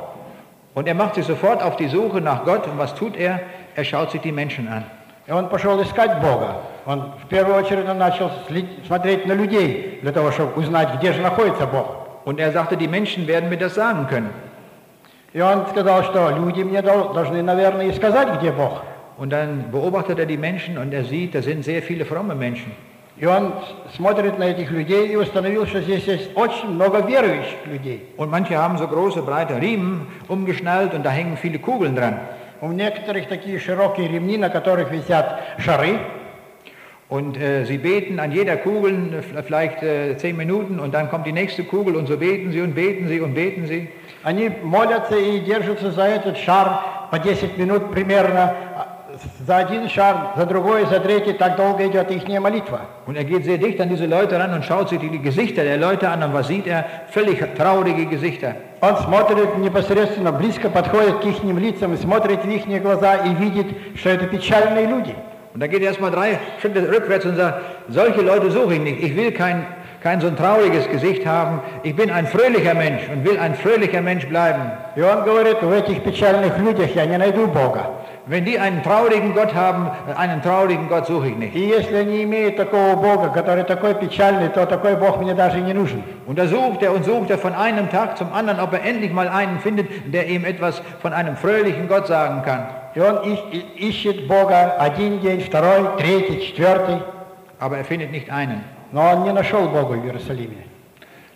[0.74, 2.68] Und er macht sich sofort auf die Suche nach Gott.
[2.68, 3.40] Und was tut er?
[3.76, 4.84] Er schaut sich die Menschen an.
[5.28, 6.56] И он пошел искать Бога.
[6.86, 11.14] Он в первую очередь он начал след- смотреть на людей, для того, чтобы узнать, где
[11.14, 11.96] же находится Бог.
[12.26, 14.32] Und er sagte, die Menschen werden mir das sagen können.
[15.36, 18.82] И он сказал, что люди мне дол- должны, наверное, и сказать, где Бог.
[19.18, 22.72] Und dann beobachtet er die Menschen und er sieht, da sind sehr viele fromme Menschen.
[23.18, 23.54] И он
[23.92, 28.08] с- смотрит на этих людей и установил, что здесь есть очень много верующих людей.
[28.18, 32.20] Und manche haben so große, breite Riemen umgeschnallt und da hängen viele Kugeln dran.
[32.62, 36.00] У некоторых такие широкие ремни, на которых висят шары.
[37.10, 38.94] Und äh, sie beten an jeder Kugel
[39.38, 42.62] äh, vielleicht äh, zehn Minuten und dann kommt die nächste Kugel und so beten sie
[42.62, 43.90] und beten sie und beten sie.
[44.26, 48.56] Они молятся и держатся за этот шар по 10 минут примерно.
[48.78, 48.92] А
[49.46, 51.34] За один шар, за другой, за третий.
[51.34, 52.82] Так долго идет их молитва.
[53.06, 55.64] Und er geht sehr dicht an diese Leute ran und schaut sich die, die Gesichter
[55.64, 56.86] der Leute an und was sieht er?
[57.12, 58.56] Völlig traurige Gesichter.
[58.80, 63.68] Он смотрит непосредственно, близко подходит к их лицам, и смотрит в их глаза и видит,
[63.96, 65.16] что это печальные люди.
[65.54, 69.04] Und da geht er erstmal drei Schritte rückwärts und sagt, solche Leute suche ich nicht.
[69.04, 69.66] Ich will kein,
[70.06, 71.60] kein so ein trauriges Gesicht haben.
[71.84, 74.72] Ich bin ein fröhlicher Mensch und will ein fröhlicher Mensch bleiben.
[74.96, 77.90] И он говорит, в этих печальных людях я не найду Бога.
[78.28, 81.56] Wenn die einen traurigen Gott haben, einen traurigen Gott suche ich nicht.
[81.56, 85.74] И если они имеют такого Бога, который такой печальный, то такой Бог мне даже не
[85.74, 86.04] нужен.
[86.28, 89.12] Und da sucht er und sucht er von einem Tag zum anderen, ob er endlich
[89.12, 92.68] mal einen findet, der ihm etwas von einem fröhlichen Gott sagen kann.
[92.94, 97.02] И он ищ- и- ищет Бога один день, второй, третий, четвертый,
[97.60, 98.64] Aber er findet nicht einen.
[98.96, 100.66] но он не нашел Бога в Иерусалиме.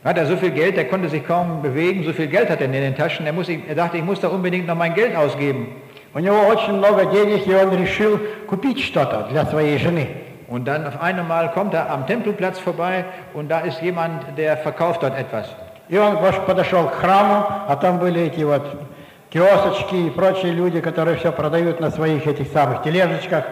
[0.04, 2.66] Hat er so viel Geld, er konnte sich kaum bewegen, so viel Geld hat er
[2.68, 3.26] in den Taschen.
[3.26, 5.68] Er, muss, er dachte, ich muss da unbedingt noch mein Geld ausgeben.
[6.14, 10.08] У него очень много денег, и он решил купить что-то для своей жены.
[10.48, 15.02] Und dann auf einmal kommt er am Tempelplatz vorbei und da ist jemand, der verkauft
[15.02, 15.48] dort etwas.
[15.90, 18.62] И он пош- подошел к храму, а там были эти вот
[19.32, 23.44] киосочки и прочие люди, которые все продают на своих этих самых тележечках.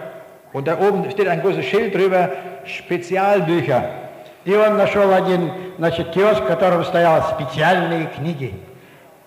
[0.53, 2.29] Und da oben steht ein großes Schild drüber,
[2.65, 3.83] Spezialbücher.
[4.45, 8.53] И он нашел один, значит, киоск, в котором стояли специальные книги.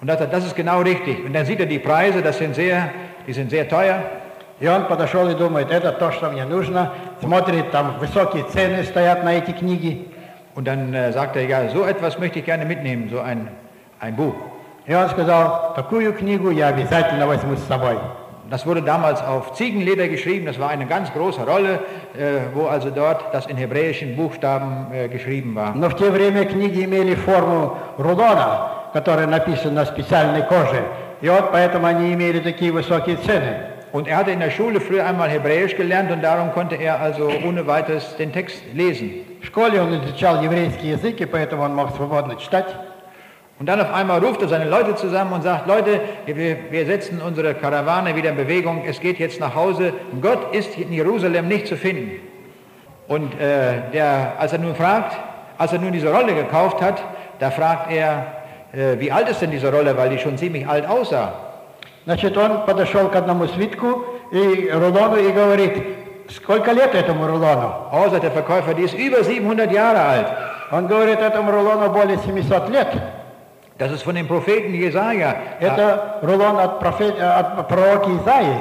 [0.01, 1.25] Und da sagt er, das ist genau richtig.
[1.25, 2.91] Und dann sieht er die Preise, das sind sehr,
[3.27, 4.03] die sind sehr teuer.
[4.61, 6.93] И он подошел и думает, это то, что мне нужно.
[7.21, 10.09] Смотрит, там высокие цены стоят на эти книги.
[10.55, 13.49] Und dann äh, sagt er, ja, so etwas möchte ich gerne mitnehmen, so ein,
[14.01, 14.35] ein Buch.
[14.87, 17.99] И он сказал, такую книгу я обязательно возьму с собой.
[18.51, 21.81] Das wurde damals auf Ziegenleder geschrieben, das war eine ganz große Rolle,
[22.17, 25.75] äh, wo also dort das in hebräischen Buchstaben äh, geschrieben war.
[25.75, 30.85] Но в те время книги имели форму рулона, который написан на специальной коже.
[31.21, 33.73] И вот поэтому они имели такие высокие цены.
[33.93, 37.31] Und er hatte in der Schule früher einmal Hebräisch gelernt und darum konnte er also
[37.45, 39.25] ohne weiteres den Text lesen.
[39.41, 42.67] В школе он изучал еврейский язык, и поэтому он мог свободно читать.
[43.61, 47.23] Und dann auf einmal ruft er seine Leute zusammen und sagt, Leute, wir, wir setzen
[47.23, 49.95] unsere Karawane wieder in Bewegung, es geht jetzt nach Hause.
[50.21, 52.21] Gott ist in Jerusalem nicht zu finden.
[53.09, 55.17] Und äh, der, als er nun fragt,
[55.57, 57.03] als er nun diese Rolle gekauft hat,
[57.39, 58.27] da fragt er,
[58.73, 61.33] äh, wie alt ist denn diese Rolle, weil die schon ziemlich alt aussah.
[62.05, 65.73] Значит, он подошел к одному свитку и рулону и говорит,
[66.29, 67.89] сколько лет этому рулону?
[67.91, 70.27] Oh, sagt der Verkäufer, die ist über 700 Jahre alt.
[70.71, 72.89] Он говорит, этому рулону более 700 лет.
[73.79, 75.37] Das ist von dem Propheten Jesaja.
[75.61, 78.57] Это рулон от, профе- э, от пророка Исаии.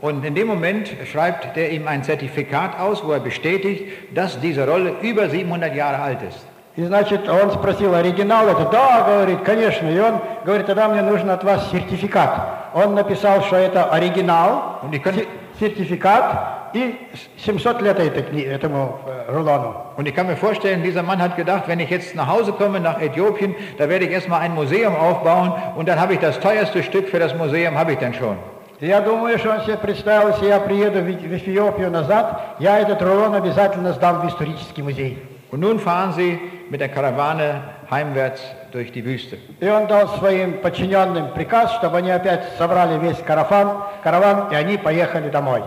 [0.00, 4.66] Und in dem Moment schreibt der ihm ein Zertifikat aus, wo er bestätigt, dass diese
[4.66, 6.38] Rolle über 700 Jahre alt ist.
[6.76, 8.64] И значит, он спросил, оригинал это?
[8.70, 9.86] Да, говорит, конечно.
[9.88, 12.32] И он говорит, тогда мне нужен от вас сертификат.
[12.74, 15.26] Он написал, что это оригинал, Und ich kann- се-
[15.60, 16.94] сертификат и
[17.38, 19.74] 700 лет этой кни- этому э, рулону.
[19.96, 22.80] Und ich kann mir vorstellen, dieser Mann hat gedacht, wenn ich jetzt nach Hause komme,
[22.80, 26.82] nach Äthiopien, da werde ich erstmal ein Museum aufbauen und dann habe ich das teuerste
[26.82, 28.36] Stück für das Museum, habe ich dann schon.
[28.80, 32.80] И Я думаю, что он себе представил, если я приеду в в Эфиопию назад, я
[32.80, 35.18] этот рулон обязательно сдам в исторический музей.
[35.52, 36.40] Und nun fahren sie
[36.70, 38.42] mit der Karawane heimwärts
[38.72, 39.38] durch die Wüste.
[39.60, 44.76] И он дал своим подчиненным приказ, чтобы они опять собрали весь караван, караван и они
[44.76, 45.62] поехали домой.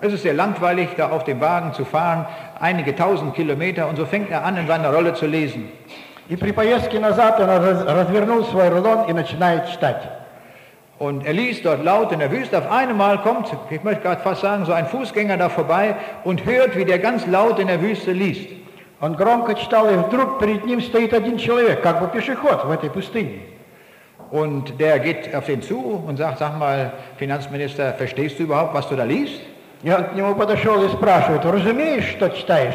[0.00, 2.26] Es ist sehr langweilig, da auf dem Wagen zu fahren,
[2.60, 5.68] einige tausend Kilometer und so fängt er an, in seiner Rolle zu lesen.
[6.28, 10.02] И при поездке назад он раз- развернул свой рулон и начинает читать.
[10.98, 12.56] Und er liest dort laut in der Wüste.
[12.58, 15.94] Auf einmal kommt, ich möchte gerade fast sagen, so ein Fußgänger da vorbei
[16.24, 18.48] und hört, wie der ganz laut in der Wüste liest.
[19.00, 22.88] Он громко читал, и вдруг перед ним стоит один человек, как бы пешеход в этой
[22.90, 23.40] пустыне.
[24.30, 28.88] Und der geht auf den zu und sagt, sag mal, Finanzminister, verstehst du überhaupt, was
[28.88, 29.40] du da liest?
[29.82, 32.74] И он к нему подошел и спрашивает, разумеешь, что читаешь?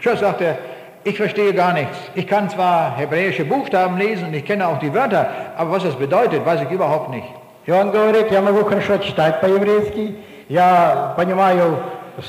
[0.00, 0.58] Tja, sagt er,
[1.04, 1.96] ich verstehe gar nichts.
[2.14, 5.96] Ich kann zwar hebräische Buchstaben lesen und ich kenne auch die Wörter, aber was das
[5.96, 7.26] bedeutet, weiß ich überhaupt nicht.
[7.66, 10.16] И он говорит, я могу хорошо читать по-еврейски,
[10.48, 11.78] я понимаю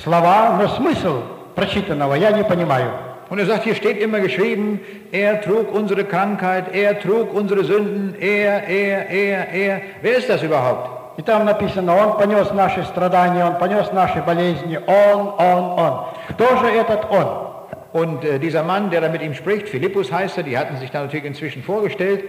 [0.04, 1.24] слова, но смысл
[1.56, 2.92] прочитанного я не понимаю.
[3.30, 4.80] Und er sagt, hier steht immer geschrieben,
[5.12, 9.82] er trug unsere Krankheit, er trug unsere Sünden, er, er, er, er.
[10.04, 10.97] Wer ist das überhaupt?
[11.19, 16.05] И там написано, он понес наши страдания, он понес наши болезни, он, он, он.
[16.29, 17.49] Кто же этот он?
[17.93, 20.93] Und äh, dieser Mann, der da mit ihm spricht, Philippus heißt er, die hatten sich
[20.93, 22.23] da natürlich inzwischen vorgestellt,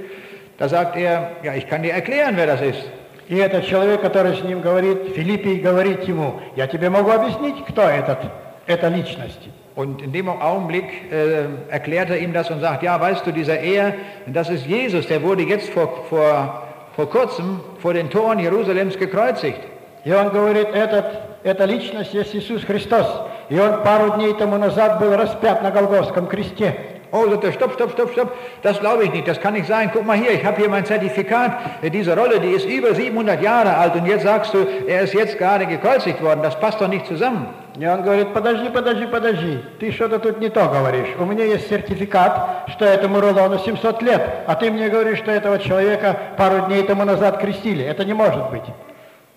[0.58, 2.84] da sagt er, ja, ich kann dir erklären, wer das ist.
[3.28, 7.84] И этот человек, который с ним говорит, Филиппий говорит ему, я тебе могу объяснить, кто
[7.84, 8.18] этот,
[8.66, 9.50] эта личность.
[9.76, 13.60] Und in dem Augenblick äh, erklärt er ihm das und sagt, ja, weißt du, dieser
[13.60, 13.94] Er,
[14.26, 19.61] das ist Jesus, der wurde jetzt vor, vor, vor kurzem vor den Toren Jerusalems gekreuzigt.
[20.05, 21.07] И он говорит, этот,
[21.43, 23.07] эта личность есть Иисус Христос.
[23.49, 26.77] И он пару дней тому назад был распят на Голгофском кресте.
[27.17, 29.89] Oh, sagt er, stopp, stopp, stopp, stopp, das glaube ich nicht, das kann nicht sein.
[29.93, 31.53] Guck mal hier, ich habe hier mein Zertifikat.
[31.93, 35.39] Diese Rolle, die ist über 700 Jahre alt und jetzt sagst du, er ist jetzt
[35.39, 36.41] gerade gekreuzigt worden.
[36.43, 37.47] Das passt doch nicht zusammen.
[37.80, 41.16] И он говорит, подожди, подожди, подожди, ты что-то тут не то говоришь.
[41.18, 45.60] У меня есть сертификат, что этому рулону 700 лет, а ты мне говоришь, что этого
[45.60, 47.86] человека пару дней тому назад крестили.
[47.86, 48.66] Это не может быть.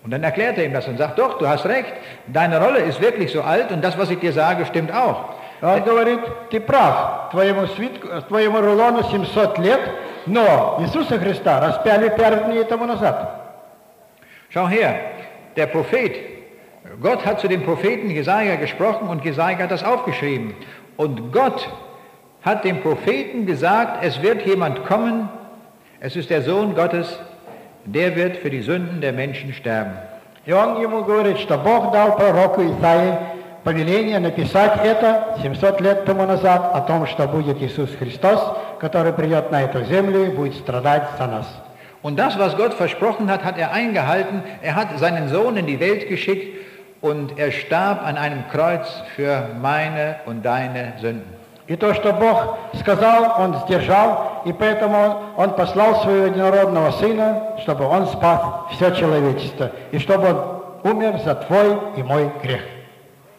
[0.03, 1.93] Und dann erklärt er ihm das und sagt, doch, du hast recht,
[2.27, 5.35] deine Rolle ist wirklich so alt und das, was ich dir sage, stimmt auch.
[5.61, 6.19] Он говорит,
[6.49, 9.79] ты прав, твоему, свитку, твоему рулону 700 лет,
[10.25, 13.39] но Иисуса Христа распяли пару дней тому назад.
[14.49, 14.99] Schau her,
[15.55, 16.32] der Prophet,
[17.02, 20.54] Gott hat zu dem Propheten Jesaja gesprochen und Jesaja hat das aufgeschrieben.
[20.96, 21.68] Und Gott
[22.42, 25.28] hat dem Propheten gesagt, es wird jemand kommen,
[26.00, 27.20] es ist der Sohn Gottes,
[27.84, 29.92] der wird für die Sünden der Menschen sterben.
[30.46, 33.18] И он ему говорит, что Бог дал пророку Исаии
[33.64, 38.40] повеление написать это 700 лет тому назад о том, что будет Иисус Христос,
[38.80, 41.46] который придет на эту землю и будет страдать за нас.
[42.00, 44.42] Und das, was Gott versprochen hat, hat er eingehalten.
[44.62, 46.61] Er hat seinen Sohn in die Welt geschickt
[47.02, 51.38] und er starb an einem Kreuz für meine und deine Sünden.
[51.68, 57.58] И то, что Бог сказал, Он сдержал, и поэтому Он, он послал Своего единородного Сына,
[57.62, 58.40] чтобы Он спас
[58.72, 62.62] все человечество, и чтобы Он умер за твой и мой грех.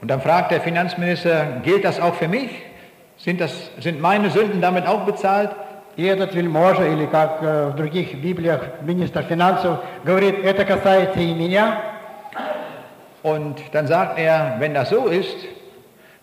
[0.02, 2.52] Und dann fragt der Finanzminister, gilt das auch für mich?
[3.18, 5.50] Sind, das, sind meine Sünden damit auch bezahlt?
[5.98, 11.34] И этот вельможа, или как э, в других Библиях министр финансов, говорит, это касается и
[11.34, 11.82] меня.
[13.24, 15.36] Und dann sagt er, wenn das so ist,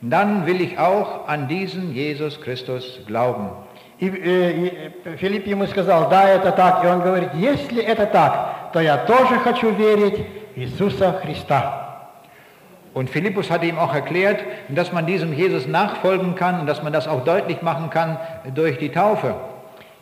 [0.00, 3.50] dann will ich auch an diesen Jesus Christus glauben.
[3.98, 6.84] И, э, и, э, Филипп ему сказал, да, это так.
[6.84, 11.82] И он говорит, если это так, то я тоже хочу верить в Иисуса Христа.
[12.92, 16.94] Und Philippus hat ihm auch erklärt, dass man diesem Jesus nachfolgen kann und dass man
[16.94, 18.18] das auch deutlich machen kann
[18.54, 19.34] durch die Taufe.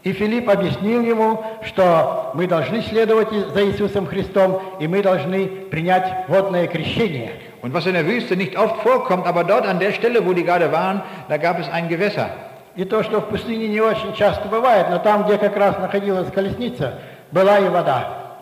[0.03, 6.29] И Филипп объяснил ему, что мы должны следовать за Иисусом Христом, и мы должны принять
[6.29, 7.31] водное крещение.
[7.61, 10.45] Und was in der Wüste nicht oft vorkommt, aber dort an der Stelle, wo die
[10.45, 12.29] gerade waren, da gab es ein Gewässer.
[12.77, 16.31] И то, что в пустыне не очень часто бывает, но там, где как раз находилась
[16.31, 16.99] колесница,
[17.31, 18.37] была и вода.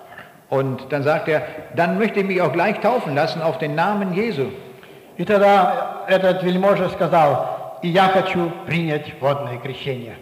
[0.49, 1.41] Und dann sagt er,
[1.75, 4.51] dann möchte ich mich auch gleich taufen lassen auf den Namen Jesu.
[5.17, 10.17] И тогда этот вельможа сказал, и я хочу принять водное крещение.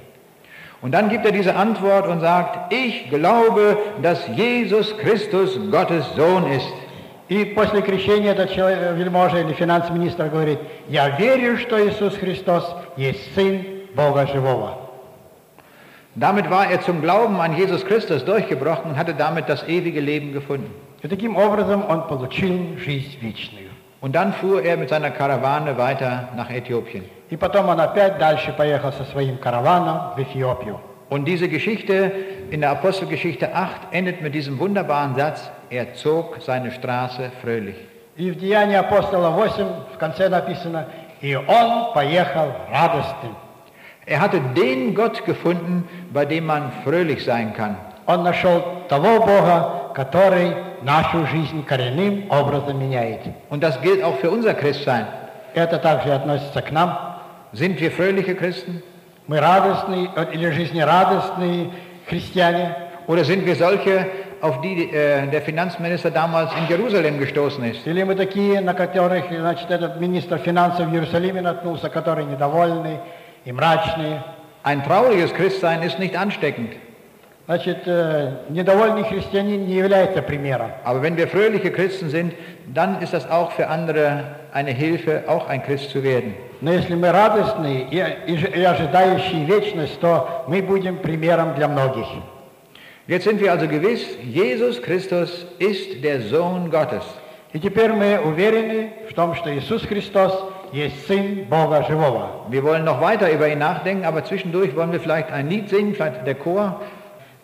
[0.85, 6.51] Und dann gibt er diese Antwort und sagt, ich glaube, dass Jesus Christus Gottes Sohn
[6.51, 6.73] ist.
[7.29, 12.75] И после крещения этот человек, э, вельможа или финанс-министр говорит, я верю, что Иисус Христос
[12.97, 14.79] есть Сын Бога Живого.
[16.17, 20.33] Damit war er zum Glauben an Jesus Christus durchgebrochen und hatte damit das ewige Leben
[20.33, 20.73] gefunden.
[21.03, 23.71] И таким образом он получил жизнь вечную.
[24.01, 27.05] Und dann fuhr er mit seiner Karawane weiter nach Äthiopien.
[27.31, 30.81] И потом он опять дальше поехал со своим караваном в Эфиопию.
[31.11, 32.13] Und diese Geschichte
[32.51, 37.77] in der Apostelgeschichte 8 endet mit diesem wunderbaren Satz, er zog seine Straße fröhlich.
[38.17, 40.87] И в Деянии апостола 8 в конце написано,
[41.21, 43.35] и он поехал радостным.
[44.07, 47.77] Er hatte den Gott gefunden, bei dem man fröhlich sein kann.
[48.07, 53.21] Он нашел того Бога, который нашу жизнь коренным образом меняет.
[53.51, 55.07] Und das gilt auch für unser Christsein.
[55.55, 57.11] Это также относится к нам.
[57.55, 58.83] Sind wir fröhliche Christen?
[59.27, 61.71] Мы радостные э, или жизнерадостные
[62.09, 62.75] христиане,
[63.07, 64.07] Oder sind wir solche,
[64.41, 67.87] auf die äh, der Finanzminister damals in Jerusalem gestoßen ist?
[67.87, 73.01] или мы такие, на которых, значит, этот министр финансов в Иерусалиме наткнулся, которые недовольны
[73.45, 74.23] и мрачные.
[74.63, 76.75] Ein trauriges Christsein ist nicht ansteckend.
[77.47, 80.71] Значит, э, недовольный христианин не является примером.
[80.85, 82.33] Aber wenn wir fröhliche Christen sind,
[82.73, 84.23] dann ist das auch für andere
[84.53, 86.35] eine Hilfe, auch ein Christ zu werden.
[86.61, 91.67] Но если мы радостные и, и ж- и ожидающие вечность, то мы будем примером для
[91.67, 92.07] многих.
[93.09, 97.03] Jetzt sind wir also gewiss, Jesus Christus ist der Sohn Gottes.
[97.53, 100.33] И теперь мы уверены в том, что Иисус Христос
[100.73, 102.47] есть Сын Бога Живого.
[102.49, 105.95] Wir wollen noch weiter über ihn nachdenken, aber zwischendurch wollen wir vielleicht ein Lied singen,
[105.95, 106.81] vielleicht der Chor.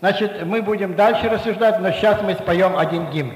[0.01, 3.33] Значит, мы будем дальше рассуждать, но сейчас мы споем один гимн.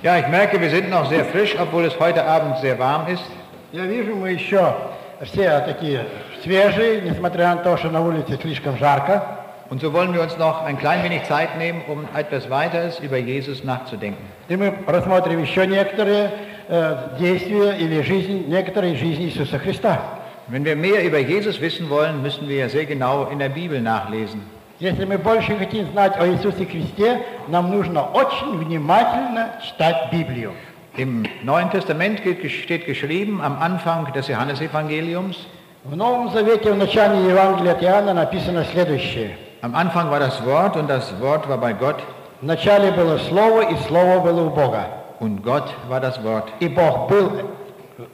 [0.00, 3.24] Ja, ich merke, wir sind noch sehr frisch, obwohl es heute Abend sehr warm ist.
[3.72, 4.76] Я вижу, мы еще
[5.22, 6.06] все такие
[6.44, 9.24] свежие, несмотря на то, что на улице слишком жарко.
[9.68, 13.16] Und so wollen wir uns noch ein klein wenig Zeit nehmen, um etwas weiteres über
[13.16, 14.24] Jesus nachzudenken.
[14.48, 16.30] И мы рассмотрим еще некоторые
[16.68, 20.17] э, действия или жизнь, некоторые жизни Иисуса Христа.
[20.47, 24.41] Wenn wir mehr über Jesus wissen wollen, müssen wir sehr genau in der Bibel nachlesen.
[24.79, 30.51] Если мы больше хотим знать о Иисусе Христе, нам нужно очень внимательно читать Библию.
[30.97, 35.37] Im Neuen Testament geht- steht geschrieben am Anfang des Johannesevangeliums,
[35.85, 39.37] В Новом Завете, в начале Евангелия от Иоанна написано следующее.
[39.61, 41.97] am Anfang war das Wort und das Wort war bei Gott
[42.41, 44.85] В начале было Слово, и Слово было у Бога.
[45.19, 46.49] und Gott war das Wort.
[46.59, 47.31] И Бог был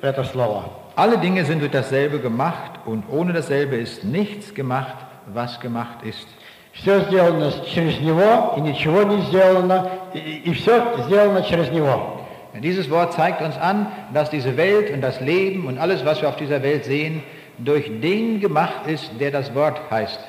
[0.01, 0.65] это Слово.
[0.95, 4.95] Alle Dinge sind durch dasselbe gemacht und ohne dasselbe ist nichts gemacht,
[5.27, 6.27] was gemacht ist.
[6.73, 12.19] Все сделано через Него, и ничего не сделано, и, и все сделано через Него.
[12.53, 16.29] Dieses Wort zeigt uns an, dass diese Welt und das Leben und alles, was wir
[16.29, 17.23] auf dieser Welt sehen,
[17.59, 20.19] durch den gemacht ist, der das Wort heißt.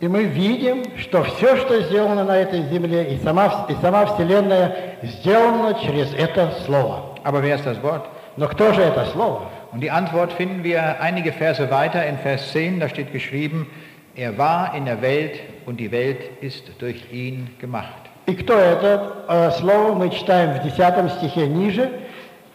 [0.00, 4.96] И мы видим, что все, что сделано на этой земле, и сама, и сама Вселенная,
[5.02, 7.16] сделано через это Слово.
[7.22, 8.02] Aber wer ist das Wort?
[8.36, 9.42] Но кто же это Слово?
[9.72, 13.66] Und die Antwort finden wir einige Verse weiter in Vers 10, da steht geschrieben,
[14.14, 18.02] er war in der Welt und die Welt ist durch ihn gemacht.
[18.26, 21.90] И кто это э, Слово, мы читаем в 10 стихе ниже.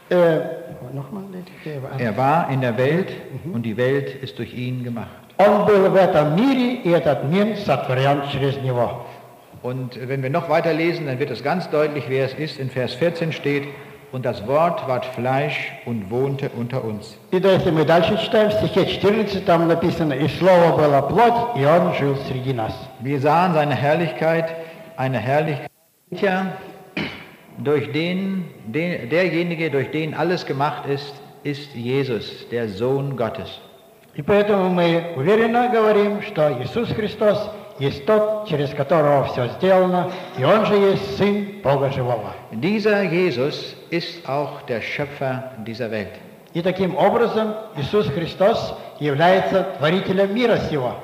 [0.10, 0.42] Э,
[0.94, 1.24] nochmal,
[1.98, 3.10] Er war in der Welt
[3.52, 5.10] und die Welt ist durch ihn gemacht.
[5.38, 9.06] Он был в этом мире, и этот мир сотворен через Него.
[9.62, 12.60] Und wenn wir noch weiter lesen, dann wird es ganz deutlich, wer es ist.
[12.60, 13.66] In Vers 14 steht,
[14.12, 17.18] und das Wort ward Fleisch und wohnte unter uns.
[17.32, 21.58] И да, если мы дальше читаем, в стихе 14 там написано, «И Слово было плоть,
[21.58, 22.74] и Он жил среди нас».
[23.02, 24.56] Wir sahen seine Herrlichkeit,
[24.96, 25.72] eine Herrlichkeit,
[26.12, 26.54] ja,
[27.58, 31.14] durch den, den, derjenige, durch den alles gemacht ist,
[31.44, 33.50] ist Jesus, der Sohn Gottes.
[34.16, 40.44] И поэтому мы уверенно говорим, что Иисус Христос есть тот, через которого все сделано, и
[40.44, 42.34] Он же есть Сын Бога Живого.
[42.52, 46.14] Dieser Jesus ist auch der Schöpfer dieser Welt.
[46.54, 50.96] И таким образом Иисус Христос является творителем мира сего.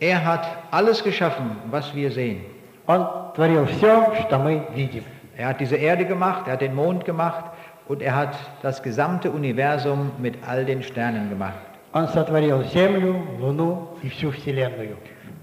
[0.00, 2.42] Er hat alles geschaffen, was wir sehen.
[2.86, 5.04] Он творил все, что мы видим.
[5.36, 7.44] Er hat diese Erde gemacht, er hat den Mond gemacht
[7.88, 11.54] und er hat das gesamte Universum mit all den Sternen gemacht.
[11.92, 14.96] Он сотворил Землю, Луну и всю Вселенную.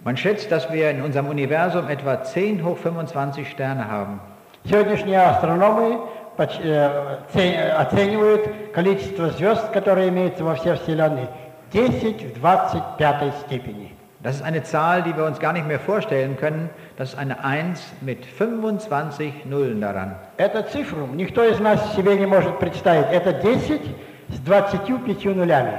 [0.03, 4.19] Man schätzt, dass wir in unserem Universum etwa 10 hoch 25 Sterne haben.
[4.68, 6.00] Сегодняшние астрономы
[6.36, 11.28] э, оце- оценивают количество звезд, которые имеются во всей Вселенной,
[11.72, 13.94] 10 в 25 степени.
[14.20, 16.68] Das ist eine Zahl, die wir uns gar nicht mehr vorstellen können.
[16.98, 20.16] Das ist eine 1 mit 25 Nullen daran.
[20.36, 23.06] Эту цифру никто из нас себе не может представить.
[23.10, 23.80] Это 10
[24.28, 25.72] с 25 нулями.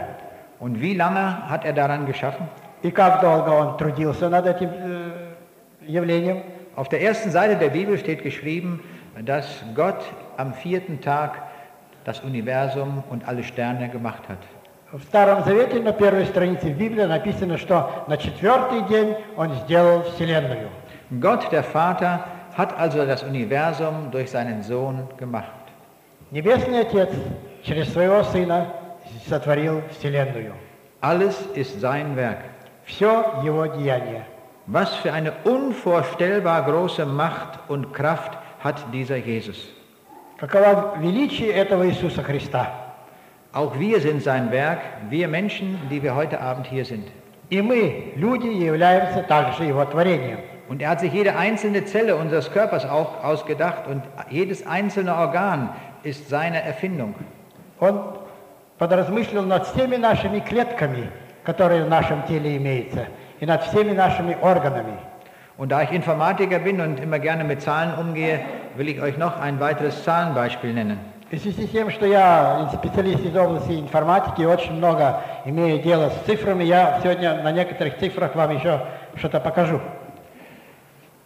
[0.60, 2.48] Und wie lange hat er daran geschaffen?
[2.82, 5.12] И как долго он трудился над этим э,
[5.86, 6.44] явлением?
[6.79, 8.83] Auf der ersten Seite der Bibel steht geschrieben,
[9.25, 10.03] dass Gott
[10.37, 11.41] am vierten Tag
[12.05, 14.39] das Universum und alle Sterne gemacht hat.
[14.93, 20.69] В Старом Завете на первой странице Библии написано, что на четвертый день он сделал Вселенную.
[21.21, 22.25] Gott, der Vater,
[22.57, 25.51] hat also das Universum durch seinen Sohn gemacht.
[26.31, 27.11] Небесный Отец
[27.65, 28.69] через своего Сына
[29.29, 30.53] сотворил Вселенную.
[31.01, 32.39] Alles ist sein Werk.
[32.85, 34.25] Все его деяние.
[34.69, 39.69] Was für eine unvorstellbar große Macht und Kraft hat dieser Jesus.
[40.39, 42.73] Каково величие этого Иисуса Христа.
[43.53, 47.07] Auch wir sind sein Werk, wir Menschen, die wir heute Abend hier sind.
[47.51, 50.39] И мы, люди, являемся также его творением.
[50.69, 55.69] Und er hat sich jede einzelne Zelle unseres Körpers auch ausgedacht und jedes einzelne Organ
[56.03, 57.15] ist seine Erfindung.
[57.79, 58.17] Он
[58.79, 61.11] подразмыслил над всеми нашими клетками,
[61.45, 63.07] которые в нашем теле имеются,
[63.41, 64.99] и над всеми нашими органами.
[65.57, 68.41] Und da ich Informatiker bin und immer gerne mit Zahlen umgehe,
[68.77, 70.99] will ich euch noch ein weiteres Zahlenbeispiel nennen.
[71.31, 75.81] И в связи с тем, что я специалист из области информатики и очень много имею
[75.81, 78.81] дело с цифрами, я сегодня на некоторых цифрах вам еще
[79.17, 79.81] что-то покажу.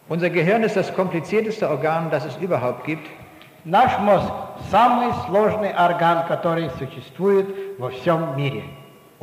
[0.07, 3.07] Unser Gehirn ist das komplizierteste Organ, das es überhaupt gibt.
[3.65, 7.45] Наш мозг – самый сложный орган, который существует
[7.77, 8.63] во всем мире.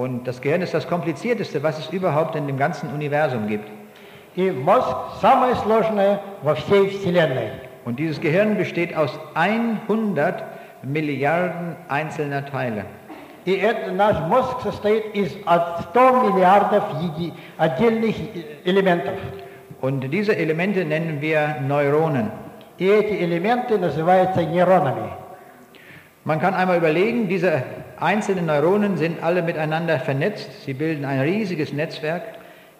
[0.00, 3.68] Und das Gehirn ist das komplizierteste, was es überhaupt in dem ganzen Universum gibt.
[4.36, 7.52] И мозг – самое сложное во всей Вселенной.
[7.86, 10.44] Und dieses Gehirn besteht aus 100
[10.82, 12.84] Milliarden einzelner Teile.
[13.46, 19.14] И это, наш мозг состоит из от 100 миллиардов еди- отдельных э, элементов.
[19.80, 22.30] Und diese Elemente nennen wir Neuronen.
[22.76, 25.12] И эти элементы называются нейронами.
[26.24, 27.62] Man kann einmal überlegen, diese
[28.00, 30.64] einzelnen Neuronen sind alle miteinander vernetzt.
[30.64, 32.22] Sie bilden ein riesiges Netzwerk.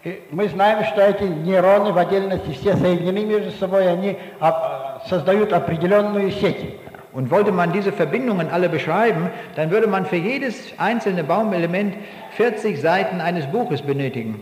[0.03, 5.51] И мы знаем, что эти нейроны в отдельности все соединены между собой, они а, создают
[5.53, 6.75] определенную сеть.
[7.13, 11.95] Und wollte man diese Verbindungen alle beschreiben, dann würde man für jedes einzelne Baumelement
[12.37, 14.39] 40 Seiten eines Buches benötigen.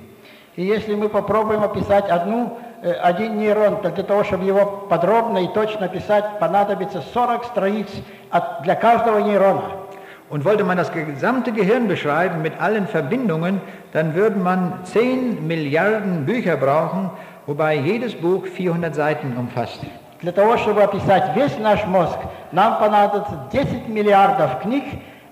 [0.58, 5.40] И если мы попробуем описать одну, э, один нейрон, то для того, чтобы его подробно
[5.40, 7.88] и точно описать, понадобится 40 страниц
[8.30, 9.64] от- для каждого нейрона.
[10.30, 13.62] Und wollte man das gesamte Gehirn beschreiben mit allen Verbindungen,
[13.94, 17.12] dann würde man 10 Milliarden Bücher brauchen,
[17.46, 19.82] wobei jedes Buch 400 Seiten umfasst.
[20.22, 22.18] Для того, чтобы описать весь наш мозг,
[22.52, 24.84] нам понадобится 10 миллиардов книг,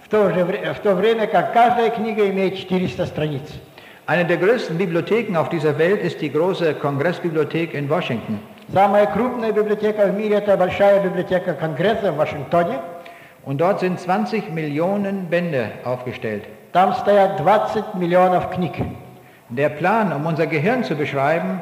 [0.03, 3.41] в то, же, вре- в то время как каждая книга имеет 400 страниц.
[4.05, 8.37] Eine der größten Bibliotheken auf dieser Welt ist die große Kongressbibliothek in Washington.
[8.71, 12.79] Самая крупная библиотека в мире – это большая библиотека Конгресса в Вашингтоне.
[13.47, 16.43] Und dort sind 20 Millionen Bände aufgestellt.
[16.71, 18.73] Там стоят 20 миллионов книг.
[19.49, 21.61] Der Plan, um unser Gehirn zu beschreiben,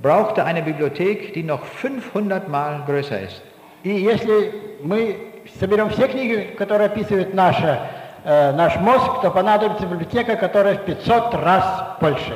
[0.00, 3.42] brauchte eine Bibliothek, die noch 500 Mal größer ist.
[3.82, 5.16] И если мы
[5.58, 7.80] соберем все книги, которые описывают наше,
[8.24, 11.64] э, наш мозг, то понадобится библиотека, которая в 500 раз
[12.00, 12.34] больше.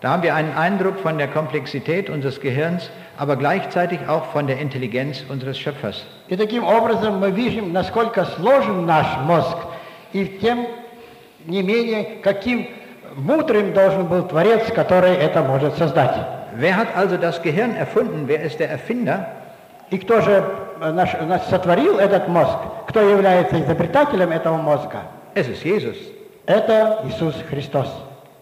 [0.00, 4.58] Da haben wir einen Eindruck von der Komplexität unseres Gehirns, aber gleichzeitig auch von der
[4.58, 6.04] Intelligenz unseres Schöpfers.
[6.28, 9.56] И таким образом мы видим, насколько сложен наш мозг,
[10.12, 10.66] и тем
[11.46, 12.68] не менее, каким
[13.16, 16.14] мудрым должен был Творец, который это может создать.
[16.56, 18.26] Wer hat also das Gehirn erfunden?
[18.26, 19.26] Wer ist der Erfinder?
[19.90, 20.44] И кто же
[20.80, 22.58] э, наш, наш сотворил этот мозг?
[22.88, 25.02] Кто является изобретателем этого мозга?
[25.34, 25.96] Es ist Jesus.
[26.46, 27.88] Это Иисус Христос.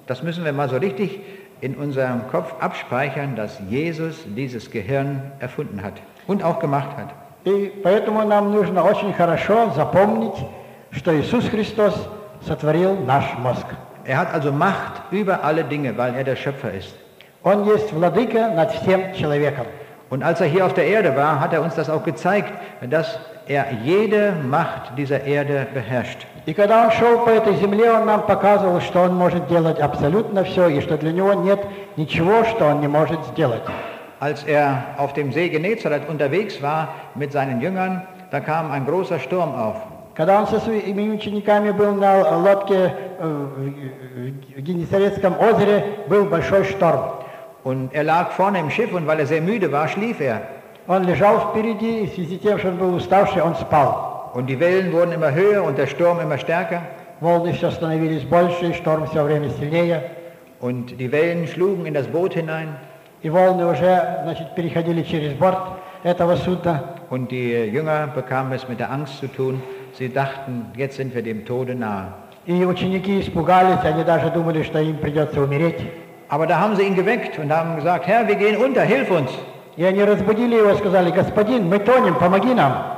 [0.06, 1.20] Das müssen wir mal so richtig
[1.62, 5.94] in unserem Kopf abspeichern, dass Jesus dieses Gehirn erfunden hat
[6.26, 7.08] und auch gemacht hat.
[7.44, 10.34] И поэтому нам нужно очень хорошо запомнить,
[10.90, 11.94] что Иисус Христос
[12.46, 13.66] сотворил наш мозг.
[14.04, 16.94] Er hat also Macht über alle Dinge, weil er der Schöpfer ist.
[17.42, 19.66] Он есть владыка над всем человеком.
[20.10, 22.52] Und als er hier auf der Erde war, hat er uns das auch gezeigt,
[22.88, 26.26] dass er jede Macht dieser Erde beherrscht.
[26.45, 30.43] И когда он шел по этой земле, он нам показывал, что он может делать абсолютно
[30.43, 31.59] все, и что для него нет
[31.95, 33.63] ничего, что он не может сделать.
[34.19, 39.19] Als er auf dem See Genezareth unterwegs war mit seinen Jüngern, da kam ein großer
[39.19, 39.75] Sturm auf.
[40.15, 43.47] Когда он со своими учениками был на лодке э,
[44.57, 47.01] в Генесарецком озере, был большой шторм.
[47.63, 50.41] Und er lag vorne im Schiff und weil er sehr müde war, schlief er.
[50.87, 54.12] Он лежал впереди, и в связи с тем, что он был уставший, он спал.
[54.34, 56.82] Und die Wellen wurden immer höher und der Sturm immer stärker.
[57.20, 60.02] Волны все становились больше, и шторм все время сильнее.
[60.60, 62.76] Und die Wellen schlugen in das Boot hinein.
[63.22, 65.58] И волны уже значит, переходили через борт
[66.04, 66.94] этого судна.
[67.10, 69.60] Und die Jünger bekamen es mit der Angst zu tun.
[69.94, 72.12] Sie dachten, jetzt sind wir dem Tode nahe.
[72.46, 75.80] И ученики испугались, они даже думали, что им придется умереть.
[76.28, 79.30] Aber da haben sie ihn geweckt und haben gesagt, Herr, wir gehen unter, hilf uns.
[79.76, 82.91] И они разбудили его и сказали, господин, мы тонем, помоги нам.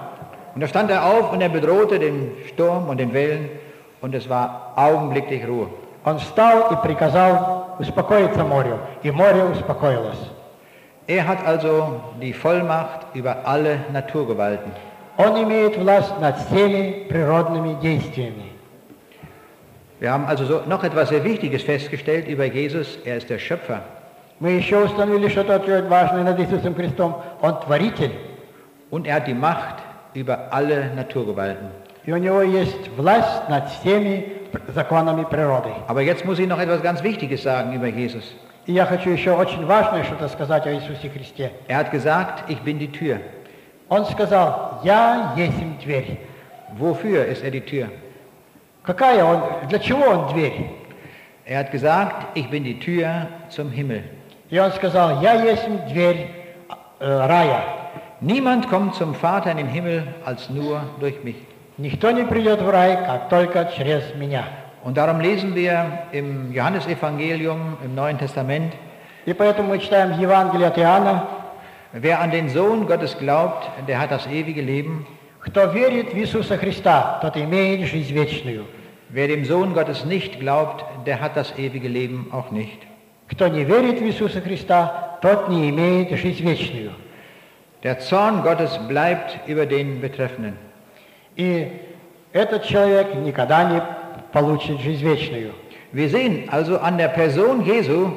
[0.55, 3.49] Und da stand er auf und er bedrohte den Sturm und den Wellen
[4.01, 5.69] und es war augenblicklich Ruhe.
[6.05, 10.19] Он встал и приказал успокоиться морю, и море успокоилось.
[11.07, 14.73] Er hat also die Vollmacht über alle Naturgewalten.
[15.17, 18.53] Он имеет власть над всеми природными действиями.
[20.01, 22.99] Wir haben also so noch etwas sehr Wichtiges festgestellt über Jesus.
[23.05, 23.83] Er ist der Schöpfer.
[24.39, 27.17] Мы еще установили что-то очень важное над Иисусом Христом.
[27.43, 28.13] Он творитель,
[28.91, 29.77] Und er hat die Macht
[30.15, 31.71] über alle Naturgewalten.
[32.05, 34.33] и у него есть власть над всеми
[34.69, 35.71] законами природы.
[35.87, 38.25] Aber jetzt muss ich noch etwas ganz Wichtiges sagen über Jesus.
[38.67, 41.51] И я хочу еще очень важное что-то сказать о Иисусе Христе.
[41.69, 43.21] Er hat gesagt, ich bin die Tür.
[43.89, 46.19] Он сказал, «Я есть дверь».
[46.79, 47.89] Wofür ist er die Tür?
[48.85, 50.71] Какая он, для чего он дверь?
[51.45, 54.05] Er hat gesagt, ich bin die Tür zum Himmel.
[54.51, 56.29] И он сказал, я есть дверь
[57.01, 57.63] э, рая.
[58.21, 61.37] Niemand kommt zum Vater in den Himmel als nur durch mich.
[61.79, 64.45] Никто не придет в рай, как только через меня.
[64.83, 68.73] Und darum lesen wir im Johannesevangelium im Neuen Testament,
[69.27, 71.25] И поэтому мы читаем в Евангелии от Иоанна,
[71.93, 75.07] wer an den Sohn Gottes glaubt, der hat das ewige Leben.
[75.41, 78.67] кто верит в Иисуса Христа, тот имеет жизнь вечную.
[79.09, 82.79] Wer dem Sohn Gottes nicht glaubt, der hat das ewige Leben auch nicht.
[83.29, 86.93] Кто не верит в Иисуса Христа, тот не имеет жизнь вечную.
[87.85, 90.57] Der Zorn Gottes bleibt über den Betreffenden.
[91.37, 91.69] И
[92.33, 93.83] этот человек никогда не
[94.33, 95.53] получит жизнь вечную.
[95.93, 98.13] Wir sehen also an der Person Jesu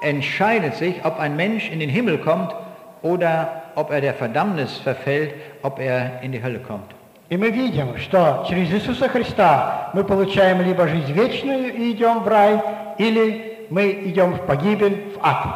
[0.00, 2.54] entscheidet sich, ob ein Mensch in den Himmel kommt
[3.02, 6.94] oder ob er der Verdammnis verfällt, ob er in die Hölle kommt.
[7.30, 12.28] И мы видим, что через Иисуса Христа мы получаем либо жизнь вечную и идем в
[12.28, 12.62] рай,
[12.96, 15.46] или мы идем в погибель, в ад.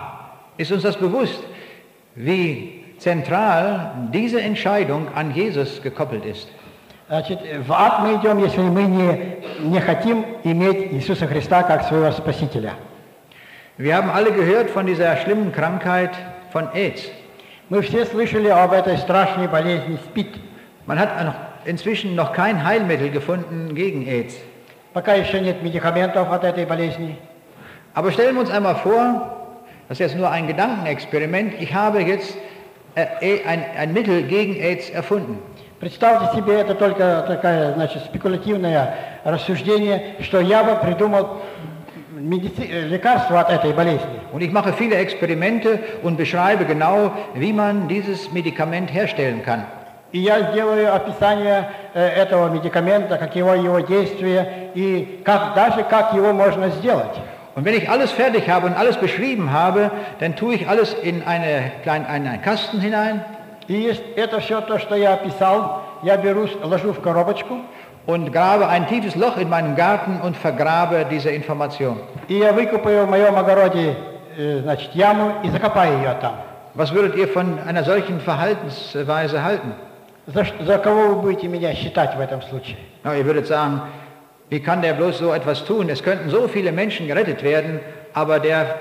[0.59, 1.43] Ist uns das bewusst,
[2.14, 6.49] wie zentral diese Entscheidung an Jesus gekoppelt ist?
[7.09, 12.11] Значит, в ад мы идем, если мы не, не хотим иметь Иисуса Христа как своего
[12.12, 12.72] Спасителя.
[13.76, 16.11] Wir haben alle gehört von dieser schlimmen Krankheit
[16.53, 17.11] von AIDS.
[17.68, 20.39] Мы все слышали об этой страшной болезни СПИД.
[20.87, 21.35] Man hat noch-
[21.66, 24.35] inzwischen noch kein Heilmittel gefunden gegen AIDS.
[24.95, 27.16] Пока еще нет медикаментов от этой болезни.
[27.95, 29.57] Aber stellen wir uns einmal vor,
[29.89, 32.39] das ist jetzt nur ein Gedankenexperiment, ich habe jetzt äh,
[32.98, 35.39] ein, ein Mittel gegen AIDS erfunden.
[35.80, 41.43] Представьте себе, это только такое, значит, спекулятивное рассуждение, что я бы придумал
[42.20, 44.20] медици- э, лекарство от этой болезни.
[44.34, 49.66] Und ich mache viele Experimente und beschreibe genau, wie man dieses Medikament herstellen kann.
[50.14, 56.34] И я сделаю описание э, этого медикамента, каково его действие и как, даже как его
[56.34, 57.20] можно сделать.
[57.57, 61.22] Und wenn ich alles fertig habe und alles beschrieben habe, dann tue ich alles in
[61.26, 63.22] eine klein, einen, einen Kasten hinein
[63.68, 67.59] И есть это все то, что я описал, я беру, ложу в коробочку,
[68.07, 71.99] und grabe ein tiefes Loch in meinem Garten und vergrabe diese Information.
[72.28, 73.95] и я выкопаю в моем огороде
[74.37, 76.35] э, значит, яму и закопаю ее там.
[76.74, 79.74] Was würdet ihr von einer solchen Verhaltensweise halten?
[80.26, 82.76] За, ш- за кого вы будете меня считать в этом случае?
[83.05, 83.83] Na, ihr würdet sagen,
[84.51, 85.89] wie kann der bloß so etwas tun?
[85.89, 87.80] Es könnten so viele Menschen gerettet werden,
[88.14, 88.76] aber der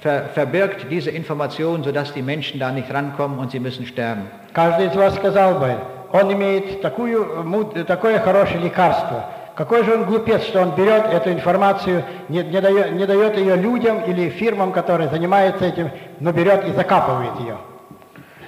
[0.00, 4.28] ver verbirgt diese Information, sodass die Menschen da nicht rankommen und sie müssen sterben.
[4.52, 5.74] Каждый из вас сказал бы,
[6.12, 9.24] он имеет такую, муд- такое хорошее лекарство.
[9.56, 13.56] Какой же он глупец, что он берет эту информацию, не, не дает, не дает ее
[13.56, 15.90] людям или фирмам, которые занимаются этим,
[16.20, 17.56] но берет и закапывает ее.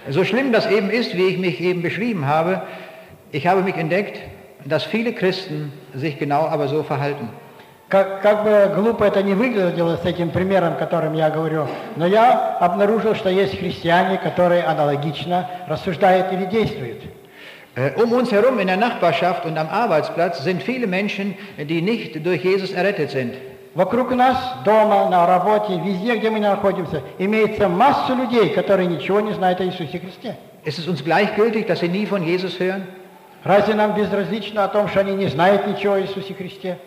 [0.08, 2.62] So schlimm das eben ist, wie ich mich eben beschrieben habe,
[3.32, 4.18] ich habe mich entdeckt,
[4.64, 7.28] dass viele Christen sich genau aber so verhalten.
[7.88, 12.56] Как, как бы глупо это не выглядело с этим примером, которым я говорю, но я
[12.60, 17.02] обнаружил, что есть христиане, которые аналогично рассуждают или действуют.
[17.74, 22.24] Äh, Um uns herum in der Nachbarschaft und am Arbeitsplatz sind viele Menschen, die nicht
[22.24, 23.34] durch Jesus errettet sind.
[23.74, 29.32] Вокруг нас, дома, на работе, везде, где мы находимся, имеется масса людей, которые ничего не
[29.32, 30.36] знают о Иисусе Христе.
[30.64, 32.86] Ist es uns gleichgültig, dass sie nie von Jesus hören?
[33.44, 36.78] Разве нам безразлично о том, что они не знают ничего о Иисусе Христе?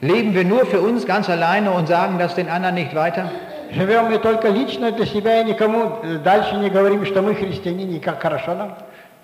[0.00, 3.30] Leben wir nur für uns ganz alleine und sagen das den anderen nicht weiter?
[3.70, 7.84] Живем мы только лично для себя и никому э, дальше не говорим, что мы христиане,
[7.84, 8.74] и как хорошо нам?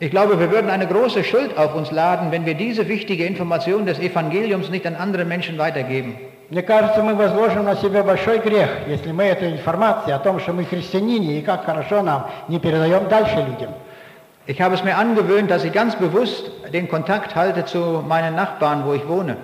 [0.00, 3.86] Ich glaube, wir würden eine große Schuld auf uns laden, wenn wir diese wichtige Information
[3.86, 6.16] des Evangeliums nicht an andere Menschen weitergeben.
[6.50, 10.52] Мне кажется, мы возложим на себя большой грех, если мы эту информацию о том, что
[10.52, 13.74] мы христиане и как хорошо нам, не передаем дальше людям.
[14.46, 18.84] Ich habe es mir angewöhnt, dass ich ganz bewusst den Kontakt halte zu meinen Nachbarn,
[18.84, 19.36] wo ich wohne.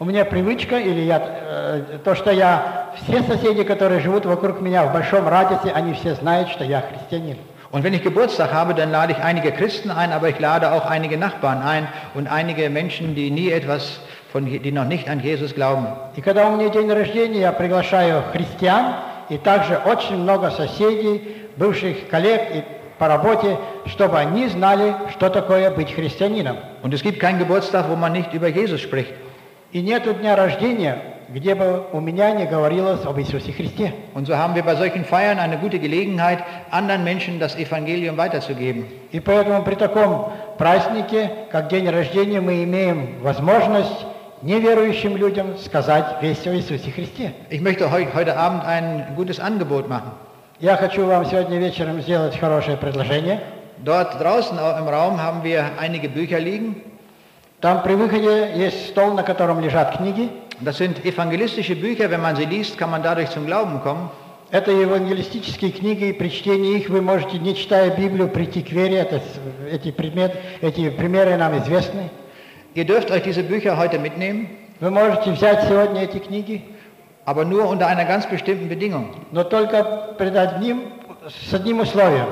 [0.00, 4.84] У меня привычка, или я, э, то, что я, все соседи, которые живут вокруг меня
[4.84, 7.36] в большом радиусе, они все знают, что я христианин.
[7.70, 10.86] Und wenn ich Geburtstag habe, dann lade ich einige Christen ein, aber ich lade auch
[10.86, 14.00] einige Nachbarn ein und einige Menschen, die nie etwas
[14.32, 15.86] von, die noch nicht an Jesus glauben.
[16.16, 18.96] И когда у меня день рождения, я приглашаю христиан
[19.28, 22.64] и также очень много соседей, бывших коллег и
[22.99, 26.57] по работе, чтобы они знали, что такое быть христианином.
[26.83, 29.13] Und es gibt keinen Geburtstag, wo man nicht über Jesus spricht.
[29.71, 30.97] И нету дня рождения,
[31.29, 33.93] где бы у меня не говорилось об Иисусе Христе.
[34.13, 38.85] Und so haben wir bei solchen Feiern eine gute Gelegenheit, anderen Menschen das Evangelium weiterzugeben.
[39.11, 44.05] И поэтому при таком празднике, как день рождения, мы имеем возможность
[44.41, 47.33] неверующим людям сказать весть о Иисусе Христе.
[47.49, 50.11] Ich möchte heu, heute Abend ein gutes Angebot machen.
[50.59, 53.39] Я хочу вам сегодня вечером сделать хорошее предложение.
[53.83, 56.75] Dort draußen au- im Raum haben wir einige Bücher liegen.
[57.61, 60.29] Там при выходе есть стол, на котором лежат книги.
[60.61, 64.09] Das sind evangelistische Bücher, wenn man sie liest, kann man dadurch zum Glauben kommen.
[64.51, 68.97] Это евангелистические книги, и при чтении их вы можете, не читая Библию, прийти к вере.
[68.97, 69.21] Это,
[69.71, 72.09] эти, предмет, эти примеры нам известны.
[72.75, 74.47] Ihr dürft euch diese Bücher heute mitnehmen,
[74.81, 76.63] Вы можете взять сегодня эти книги,
[77.28, 79.10] aber nur unter einer ganz bestimmten Bedingung.
[79.32, 79.82] но только
[80.18, 80.82] пред одним,
[81.28, 82.26] с одним условием.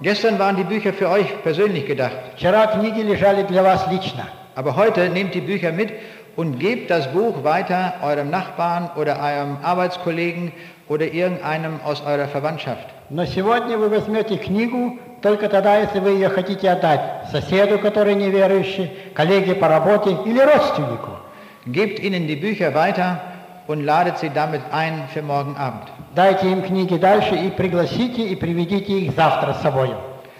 [0.00, 4.24] Gestern waren die Bücher für euch persönlich gedacht, Вчера книги лежали для вас лично.
[4.54, 5.90] aber heute nehmt die Bücher mit
[6.36, 10.52] und gebt das Buch weiter eurem Nachbarn oder eurem Arbeitskollegen
[10.88, 12.86] oder irgendeinem aus eurer Verwandtschaft.
[13.08, 17.00] Но сегодня вы возьмете книгу только тогда, если вы ее хотите отдать
[17.32, 21.10] соседу, который неверующий, коллеге по работе или родственнику.
[21.66, 23.18] Gebt ihnen die Bücher weiter
[23.70, 25.82] und ladet sie damit ein für morgen Abend.
[26.14, 29.90] Дайте им книги дальше и пригласите и приведите их завтра с собой.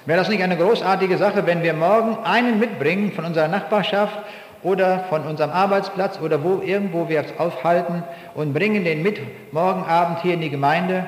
[0.06, 4.16] Wäre das nicht eine großartige Sache, wenn wir morgen einen mitbringen von unserer Nachbarschaft
[4.62, 9.18] oder von unserem Arbeitsplatz oder wo irgendwo wir uns aufhalten und bringen den mit
[9.52, 11.04] morgen Abend hier in die Gemeinde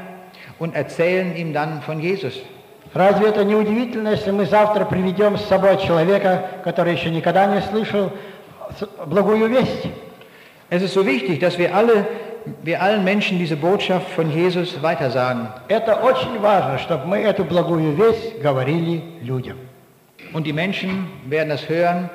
[0.59, 2.35] und erzählen ihm dann von Jesus.
[2.95, 7.61] Разве это не удивительно, если мы завтра приведем с собой человека, который еще никогда не
[7.63, 8.11] слышал
[8.81, 9.87] с- благую весть?
[10.73, 12.07] Es ist so wichtig, dass wir alle,
[12.63, 15.49] wir allen Menschen diese Botschaft von Jesus weitersagen.
[15.69, 19.57] Это очень важно, чтобы мы эту благую весть говорили людям.
[20.33, 22.11] Und die Menschen werden das hören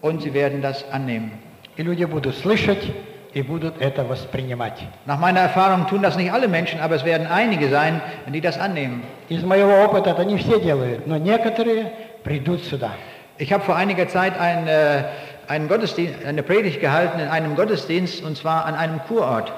[0.00, 1.32] und sie werden das annehmen.
[1.76, 2.92] И люди будут слышать
[3.34, 4.78] и будут это воспринимать.
[5.04, 8.00] Nach meiner Erfahrung tun das nicht alle Menschen, aber es werden einige sein,
[8.32, 9.02] die das annehmen.
[9.28, 12.92] Из моего опыта это не все делают, но некоторые придут сюда.
[13.38, 15.04] Ich habe vor einiger Zeit ein, äh,
[15.50, 19.52] einen Gottesdienst, eine Predigt gehalten in einem Gottesdienst und zwar an einem Kurort.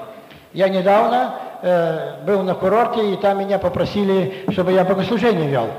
[0.53, 5.69] Я недавно э, был на курорте, и там меня попросили, чтобы я богослужение вел.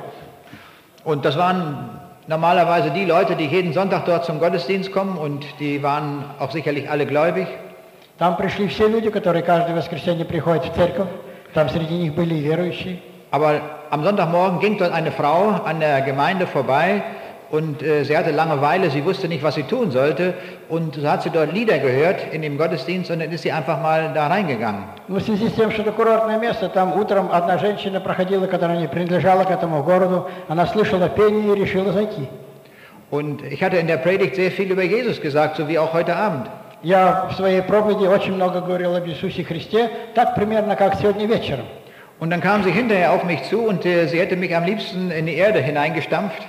[1.04, 5.82] Und das waren normalerweise die Leute, die jeden Sonntag dort zum Gottesdienst kommen und die
[5.82, 7.48] waren auch sicherlich alle gläubig.
[8.18, 11.08] Там пришли все люди, которые каждое воскресенье приходят в церковь.
[11.54, 12.98] Там среди них были и верующие.
[13.32, 13.60] Aber
[13.90, 17.02] am Sonntagmorgen ging dort eine Frau an der Gemeinde vorbei
[17.54, 20.34] und äh, sie hatte Langeweile, sie wusste nicht, was sie tun sollte
[20.68, 23.80] und so hat sie dort Lieder gehört in dem Gottesdienst und dann ist sie einfach
[23.80, 24.84] mal da reingegangen.
[25.08, 28.78] Но в связи с тем, что это курортное место, там утром одна женщина проходила, которая
[28.78, 30.28] не принадлежала к этому городу.
[30.48, 32.28] Она слышала пение и решила зайти.
[33.10, 36.14] Und ich hatte in der Predigt sehr viel über Jesus gesagt, so wie auch heute
[36.14, 36.48] Abend.
[36.82, 41.66] Я в своей проповеди очень много говорил об Иисусе Христе, так примерно как сегодня вечером.
[42.20, 45.10] Und dann kam sie hinterher auf mich zu und äh, sie hätte mich am liebsten
[45.10, 46.42] in die Erde hineingestampft.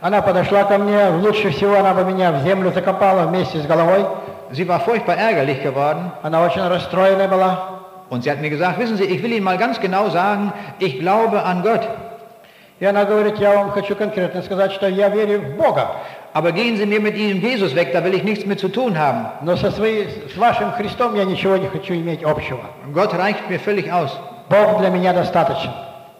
[0.00, 4.04] Она подошла ко мне, лучше всего она бы меня в землю закопала вместе с головой.
[4.50, 7.68] Sie war furchtbar ärgerlich geworden Она очень расстроена была.
[8.10, 10.98] und sie hat mir gesagt, wissen Sie, ich will Ihnen mal ganz genau sagen, ich
[10.98, 11.88] glaube an Gott.
[12.80, 15.92] И она говорит, я вам хочу конкретно сказать, что я верю в Бога.
[16.34, 18.98] Aber gehen Sie mir mit diesem Jesus weg, da will ich nichts mit zu tun
[18.98, 19.26] haben.
[19.42, 22.60] Но со своей, с вашим Христом я ничего не хочу иметь общего.
[22.92, 24.10] Gott reicht mir völlig aus.
[24.50, 25.70] Бог для меня достаточен.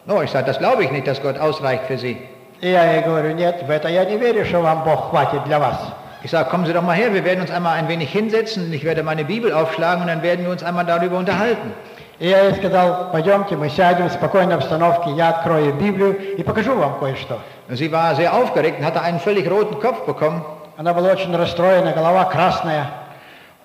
[0.07, 2.17] No, ich sage, das glaube ich nicht, dass Gott ausreicht für Sie.
[2.61, 5.59] И я ей говорю, нет, в это я не верю, что вам Бог хватит для
[5.59, 5.77] вас.
[6.25, 8.85] Ich sage, kommen Sie doch mal her, wir werden uns einmal ein wenig hinsetzen, ich
[8.85, 11.73] werde meine Bibel aufschlagen und dann werden wir uns einmal darüber unterhalten.
[12.21, 16.77] И я ей сказал, пойдемте, мы сядем в спокойной обстановке, я открою Библию и покажу
[16.77, 17.41] вам кое-что.
[17.71, 20.45] Sie war sehr aufgeregt und hatte einen völlig roten Kopf bekommen.
[20.77, 22.87] Она была очень расстроена, голова красная.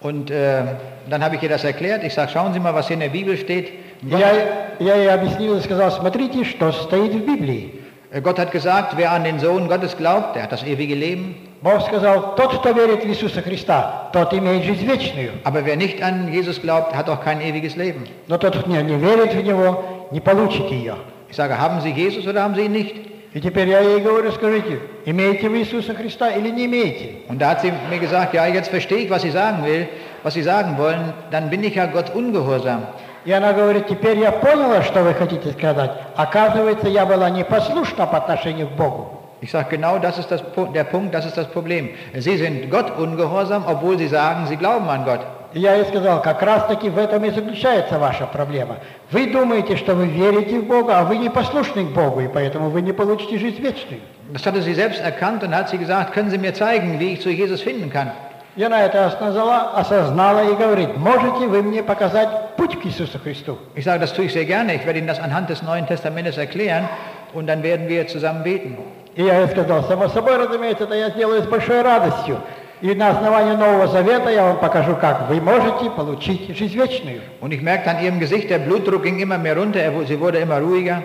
[0.01, 0.63] Und äh,
[1.07, 2.03] dann habe ich ihr das erklärt.
[2.03, 3.69] Ich sage, schauen Sie mal, was hier in der Bibel steht.
[4.01, 4.31] И Gott, Я,
[4.79, 7.80] я ей объяснил и сказал, смотрите, что стоит в Библии.
[8.11, 11.35] äh, Gott hat gesagt, wer an den Sohn Gottes glaubt, der hat das ewige Leben.
[11.61, 15.31] Бог сказал, тот, кто верит в Иисуса Христа, тот имеет жизнь вечную.
[15.43, 18.07] Aber wer nicht an Jesus glaubt, hat auch kein ewiges Leben.
[18.27, 20.95] Но тот, кто не, не верит в Него, не получит ее.
[21.29, 22.95] Ich sage, haben Sie Jesus oder haben Sie ihn nicht?
[23.33, 27.23] И теперь я ей говорю, скажите, имеете вы Иисуса Христа или не имеете?
[27.27, 29.87] Und da hat sie mir gesagt, ja, jetzt verstehe ich, was Sie sagen will,
[30.23, 31.13] was Sie sagen wollen.
[31.31, 32.83] Dann bin ich ja Gott ungehorsam.
[33.24, 35.92] И она говорит, теперь я поняла, что вы хотите сказать.
[36.16, 39.18] Оказывается, я была непослушна по отношению к Богу.
[39.40, 40.40] Ich sage, genau das ist das,
[40.72, 41.90] der Punkt, das ist das Problem.
[42.14, 45.20] Sie sind Gott ungehorsam, obwohl Sie sagen, Sie glauben an Gott.
[45.52, 48.76] Я ей сказал, как раз таки в этом и заключается ваша проблема.
[49.10, 52.70] Вы думаете, что вы верите в Бога, а вы не послушны к Богу, и поэтому
[52.70, 54.00] вы не получите жизнь вечную.
[54.32, 57.20] Das hatte sie selbst erkannt und hat sie gesagt, können Sie mir zeigen, wie ich
[57.20, 58.12] zu Jesus finden kann.
[58.54, 63.58] И она это осознала, осознала и говорит, можете вы мне показать путь к Иисусу Христу?
[63.74, 64.74] Ich sage, das tue ich sehr gerne.
[64.74, 66.86] Ich werde Ihnen das anhand des Neuen Testamentes erklären
[67.32, 68.76] und dann werden wir zusammen beten.
[69.14, 72.40] И я ей сказал, само собой, разумеется, это я сделаю с большой радостью.
[72.82, 77.22] И на основании Нового Завета я вам покажу, как вы можете получить жизнь вечную.
[77.40, 80.38] Und ich merkte an ihrem Gesicht, der Blutdruck ging immer mehr runter, er, sie wurde
[80.40, 81.02] immer ruhiger.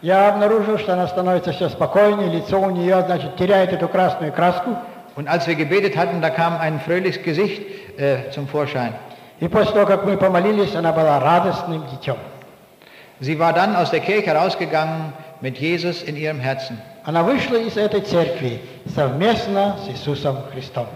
[0.00, 4.76] Я обнаружил, что она становится все спокойнее, лицо у нее, значит, теряет эту красную краску.
[5.15, 7.61] Und als wir gebetet hatten, da kam ein fröhliches Gesicht
[7.97, 8.93] äh, zum Vorschein.
[9.39, 12.17] И после того, как мы помолились, она была радостным детем.
[13.19, 16.77] Sie war dann aus der Kirche rausgegangen mit Jesus in ihrem Herzen.
[17.03, 18.61] Она вышла из этой церкви
[18.95, 20.87] совместно с Иисусом Христом.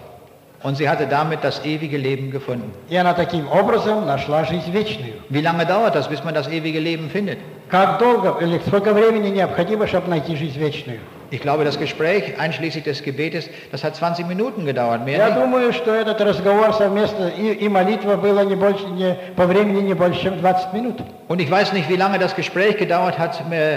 [0.62, 2.72] Und sie hatte damit das ewige Leben gefunden.
[2.88, 5.14] И она таким образом нашла жизнь вечную.
[5.28, 7.38] Wie lange dauert das, bis man das ewige Leben findet?
[7.68, 11.00] Как долго или сколько времени необходимо, чтобы найти жизнь вечную?
[11.30, 15.38] Ich glaube, das Gespräch einschließlich des Gebetes, das hat 20 Minuten gedauert, mehr Я nicht.
[15.42, 19.94] думаю, что этот разговор совместно и, и молитва было не больше, не, по времени не
[19.94, 21.00] больше, чем 20 минут.
[21.26, 23.74] Und ich weiß nicht, wie lange das Gespräch gedauert hat äh,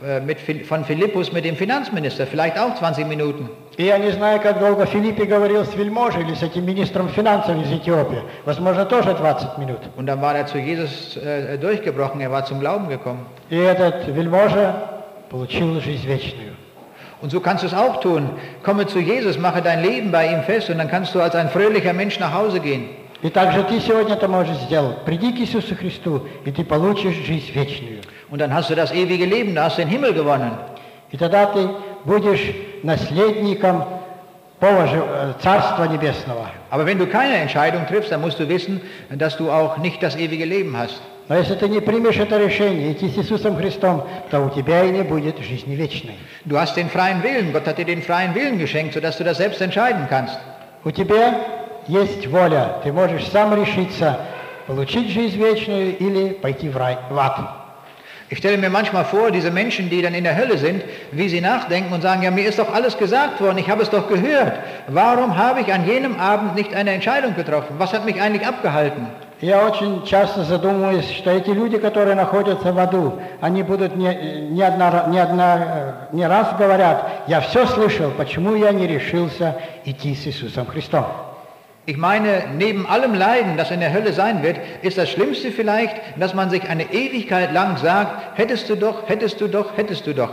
[0.00, 3.48] äh, mit, Phil- von Philippus mit dem Finanzminister, vielleicht auch 20 Minuten.
[3.78, 7.56] И я не знаю, как долго Филиппе говорил с вельможей или с этим министром финансов
[7.56, 8.22] из Эфиопии.
[8.44, 9.80] Возможно, тоже 20 минут.
[9.96, 13.26] Und dann war er zu Jesus äh, durchgebrochen, er war zum Glauben gekommen.
[13.50, 14.74] И этот вельможа
[15.30, 16.52] получил жизнь вечную.
[17.20, 18.30] Und so kannst du es auch tun.
[18.62, 21.48] Komme zu Jesus, mache dein Leben bei ihm fest und dann kannst du als ein
[21.50, 22.88] fröhlicher Mensch nach Hause gehen.
[23.22, 25.04] И также ты сегодня это можешь сделать.
[25.04, 28.00] Приди к Иисусу Христу, и ты получишь жизнь вечную.
[28.30, 30.50] Und dann hast du das ewige Leben, da hast du den Himmel gewonnen.
[31.12, 31.68] И тогда ты
[32.04, 32.40] будешь
[32.82, 33.84] наследником
[34.60, 36.46] положи- э, Царства Небесного.
[36.70, 40.16] Aber wenn du keine Entscheidung triffst, dann musst du wissen, dass du auch nicht das
[40.16, 41.00] ewige Leben hast.
[41.28, 44.90] Но если ты не примешь это решение, идти с Иисусом Христом, то у тебя и
[44.90, 46.18] не будет жизни вечной.
[46.44, 47.52] Du hast den freien Willen.
[47.52, 50.38] Gott hat dir den freien Willen geschenkt, sodass du das selbst entscheiden kannst.
[50.84, 51.34] У тебя
[51.86, 52.76] есть воля.
[52.82, 54.20] Ты можешь сам решиться,
[54.66, 57.62] получить жизнь вечную или пойти в рай, в ад.
[58.28, 61.42] Ich stelle mir manchmal vor, diese Menschen, die dann in der Hölle sind, wie sie
[61.42, 64.58] nachdenken und sagen, ja, mir ist doch alles gesagt worden, ich habe es doch gehört.
[64.88, 67.74] Warum habe ich an jenem Abend nicht eine Entscheidung getroffen?
[67.76, 69.06] Was hat mich eigentlich abgehalten?
[69.39, 74.15] Я очень часто задумываюсь, что эти люди, которые находятся в аду, они будут не,
[74.49, 79.55] не, одна, не, одна, э, не раз говорят, я все слышал, почему я не решился
[79.85, 81.05] идти с Иисусом Христом.
[81.85, 85.95] Ich meine, neben allem Leiden, das in der Hölle sein wird, ist das Schlimmste vielleicht,
[86.17, 90.13] dass man sich eine Ewigkeit lang sagt, hättest du doch, hättest du doch, hättest du
[90.13, 90.31] doch.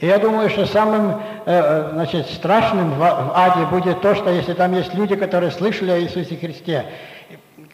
[0.00, 4.72] И я думаю, что самым э, значит, страшным в аде будет то, что если там
[4.72, 6.86] есть люди, которые слышали о Иисусе Христе,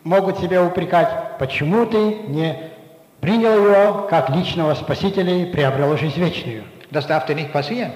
[0.07, 2.57] могут себя упрекать, почему ты не
[3.21, 6.63] принял его как личного спасителя и приобрел жизнь вечную.
[6.93, 7.91] Das darf dir nicht passieren.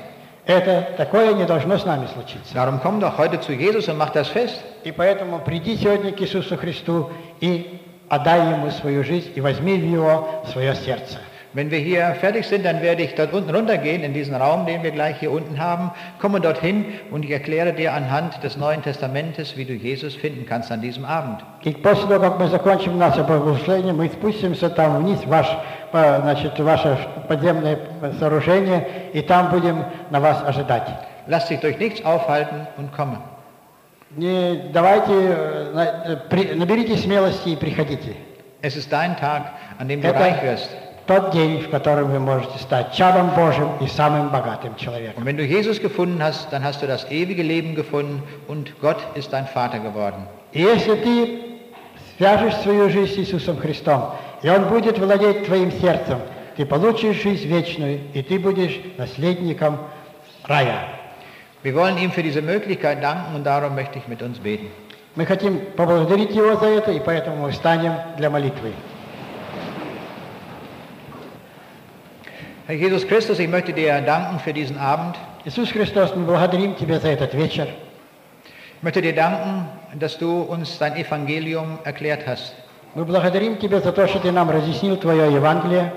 [0.45, 2.53] Это такое не должно с нами случиться.
[2.53, 4.61] Darum komm doch heute zu Jesus und mach das fest.
[4.83, 9.85] И поэтому приди сегодня к Иисусу Христу и отдай Ему свою жизнь и возьми в
[9.85, 11.19] Его свое сердце.
[11.54, 14.84] Wenn wir hier fertig sind, dann werde ich dort unten runtergehen, in diesen Raum, den
[14.84, 15.92] wir gleich hier unten haben.
[16.20, 20.72] Komme dorthin und ich erkläre dir anhand des Neuen Testamentes, wie du Jesus finden kannst
[20.72, 21.40] an diesem Abend.
[21.64, 25.48] И после того, как мы закончим наше богослужение, мы спустимся там вниз, в ваш,
[25.94, 26.98] э, значит, ваше
[27.30, 27.78] подземное
[28.20, 30.88] сооружение, и там будем на вас ожидать.
[31.28, 33.18] Lass dich durch nichts aufhalten und komme.
[34.18, 38.14] Не давайте, э, на- э, при- наберите смелости и приходите.
[38.62, 39.44] Es ist dein Tag,
[39.80, 40.70] an dem du Это reich wirst.
[41.11, 45.23] Тот день, в котором вы можете стать чадом Божьим и самым богатым человеком.
[45.23, 48.99] Und wenn du Jesus gefunden hast, dann hast du das ewige Leben gefunden und Gott
[49.17, 50.29] ist dein Vater geworden.
[50.53, 51.41] Если ты
[52.17, 56.21] свяжешь свою жизнь с Иисусом Христом, и Он будет владеть твоим сердцем,
[56.57, 59.79] ты получишь жизнь вечную, и ты будешь наследником
[60.45, 60.91] рая.
[61.65, 64.69] Wir wollen ihm für diese Möglichkeit danken und darum möchte ich mit uns beten.
[65.17, 68.71] Мы хотим поблагодарить Его за это, и поэтому мы встанем для молитвы.
[72.70, 75.16] Herr Jesus Christus, ich möchte dir danken für diesen Abend.
[75.46, 77.68] Иисус Христос, мы благодарим Тебя за этот вечер.
[78.78, 79.68] Ich möchte dir danken,
[80.00, 82.54] dass du uns dein Evangelium erklärt hast.
[82.96, 85.92] Мы благодарим Тебя за то, что Ты нам разъяснил Твое Евангелие.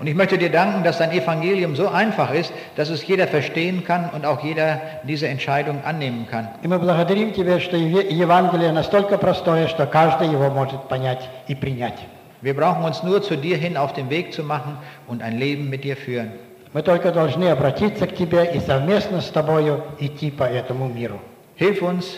[0.00, 3.82] Und ich möchte dir danken, dass dein Evangelium so einfach ist, dass es jeder verstehen
[3.84, 6.48] kann und auch jeder diese Entscheidung annehmen kann.
[6.62, 11.54] И мы благодарим Тебя, что Еве- Евангелие настолько простое, что каждый его может понять и
[11.54, 11.98] принять.
[12.42, 15.70] Wir brauchen uns nur zu dir hin auf den Weg zu machen und ein Leben
[15.70, 16.32] mit dir führen.
[16.72, 21.20] Мы только должны обратиться к Тебе и совместно с Тобою идти по этому миру.
[21.56, 22.16] Hilf uns,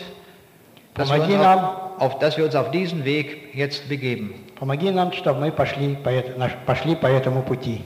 [0.95, 1.71] dass wir uns Помоги auf, нам.
[1.99, 4.35] auf, dass wir uns auf diesen Weg jetzt begeben.
[4.59, 7.83] Помоги нам, чтобы мы пошли по, эт- наш- пошли по этому пути.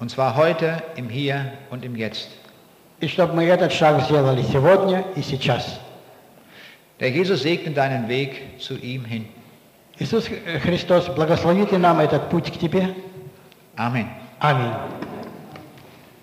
[0.00, 2.28] Und zwar heute, im Hier und im Jetzt.
[3.00, 5.78] И чтобы мы этот шаг сделали сегодня и сейчас.
[6.98, 9.26] Der Jesus segne deinen Weg zu ihm hin.
[9.99, 10.27] Иисус
[10.63, 12.95] Христос, благослови Ты нам этот путь к Тебе.
[13.77, 14.07] Amen.
[14.39, 14.71] Аминь.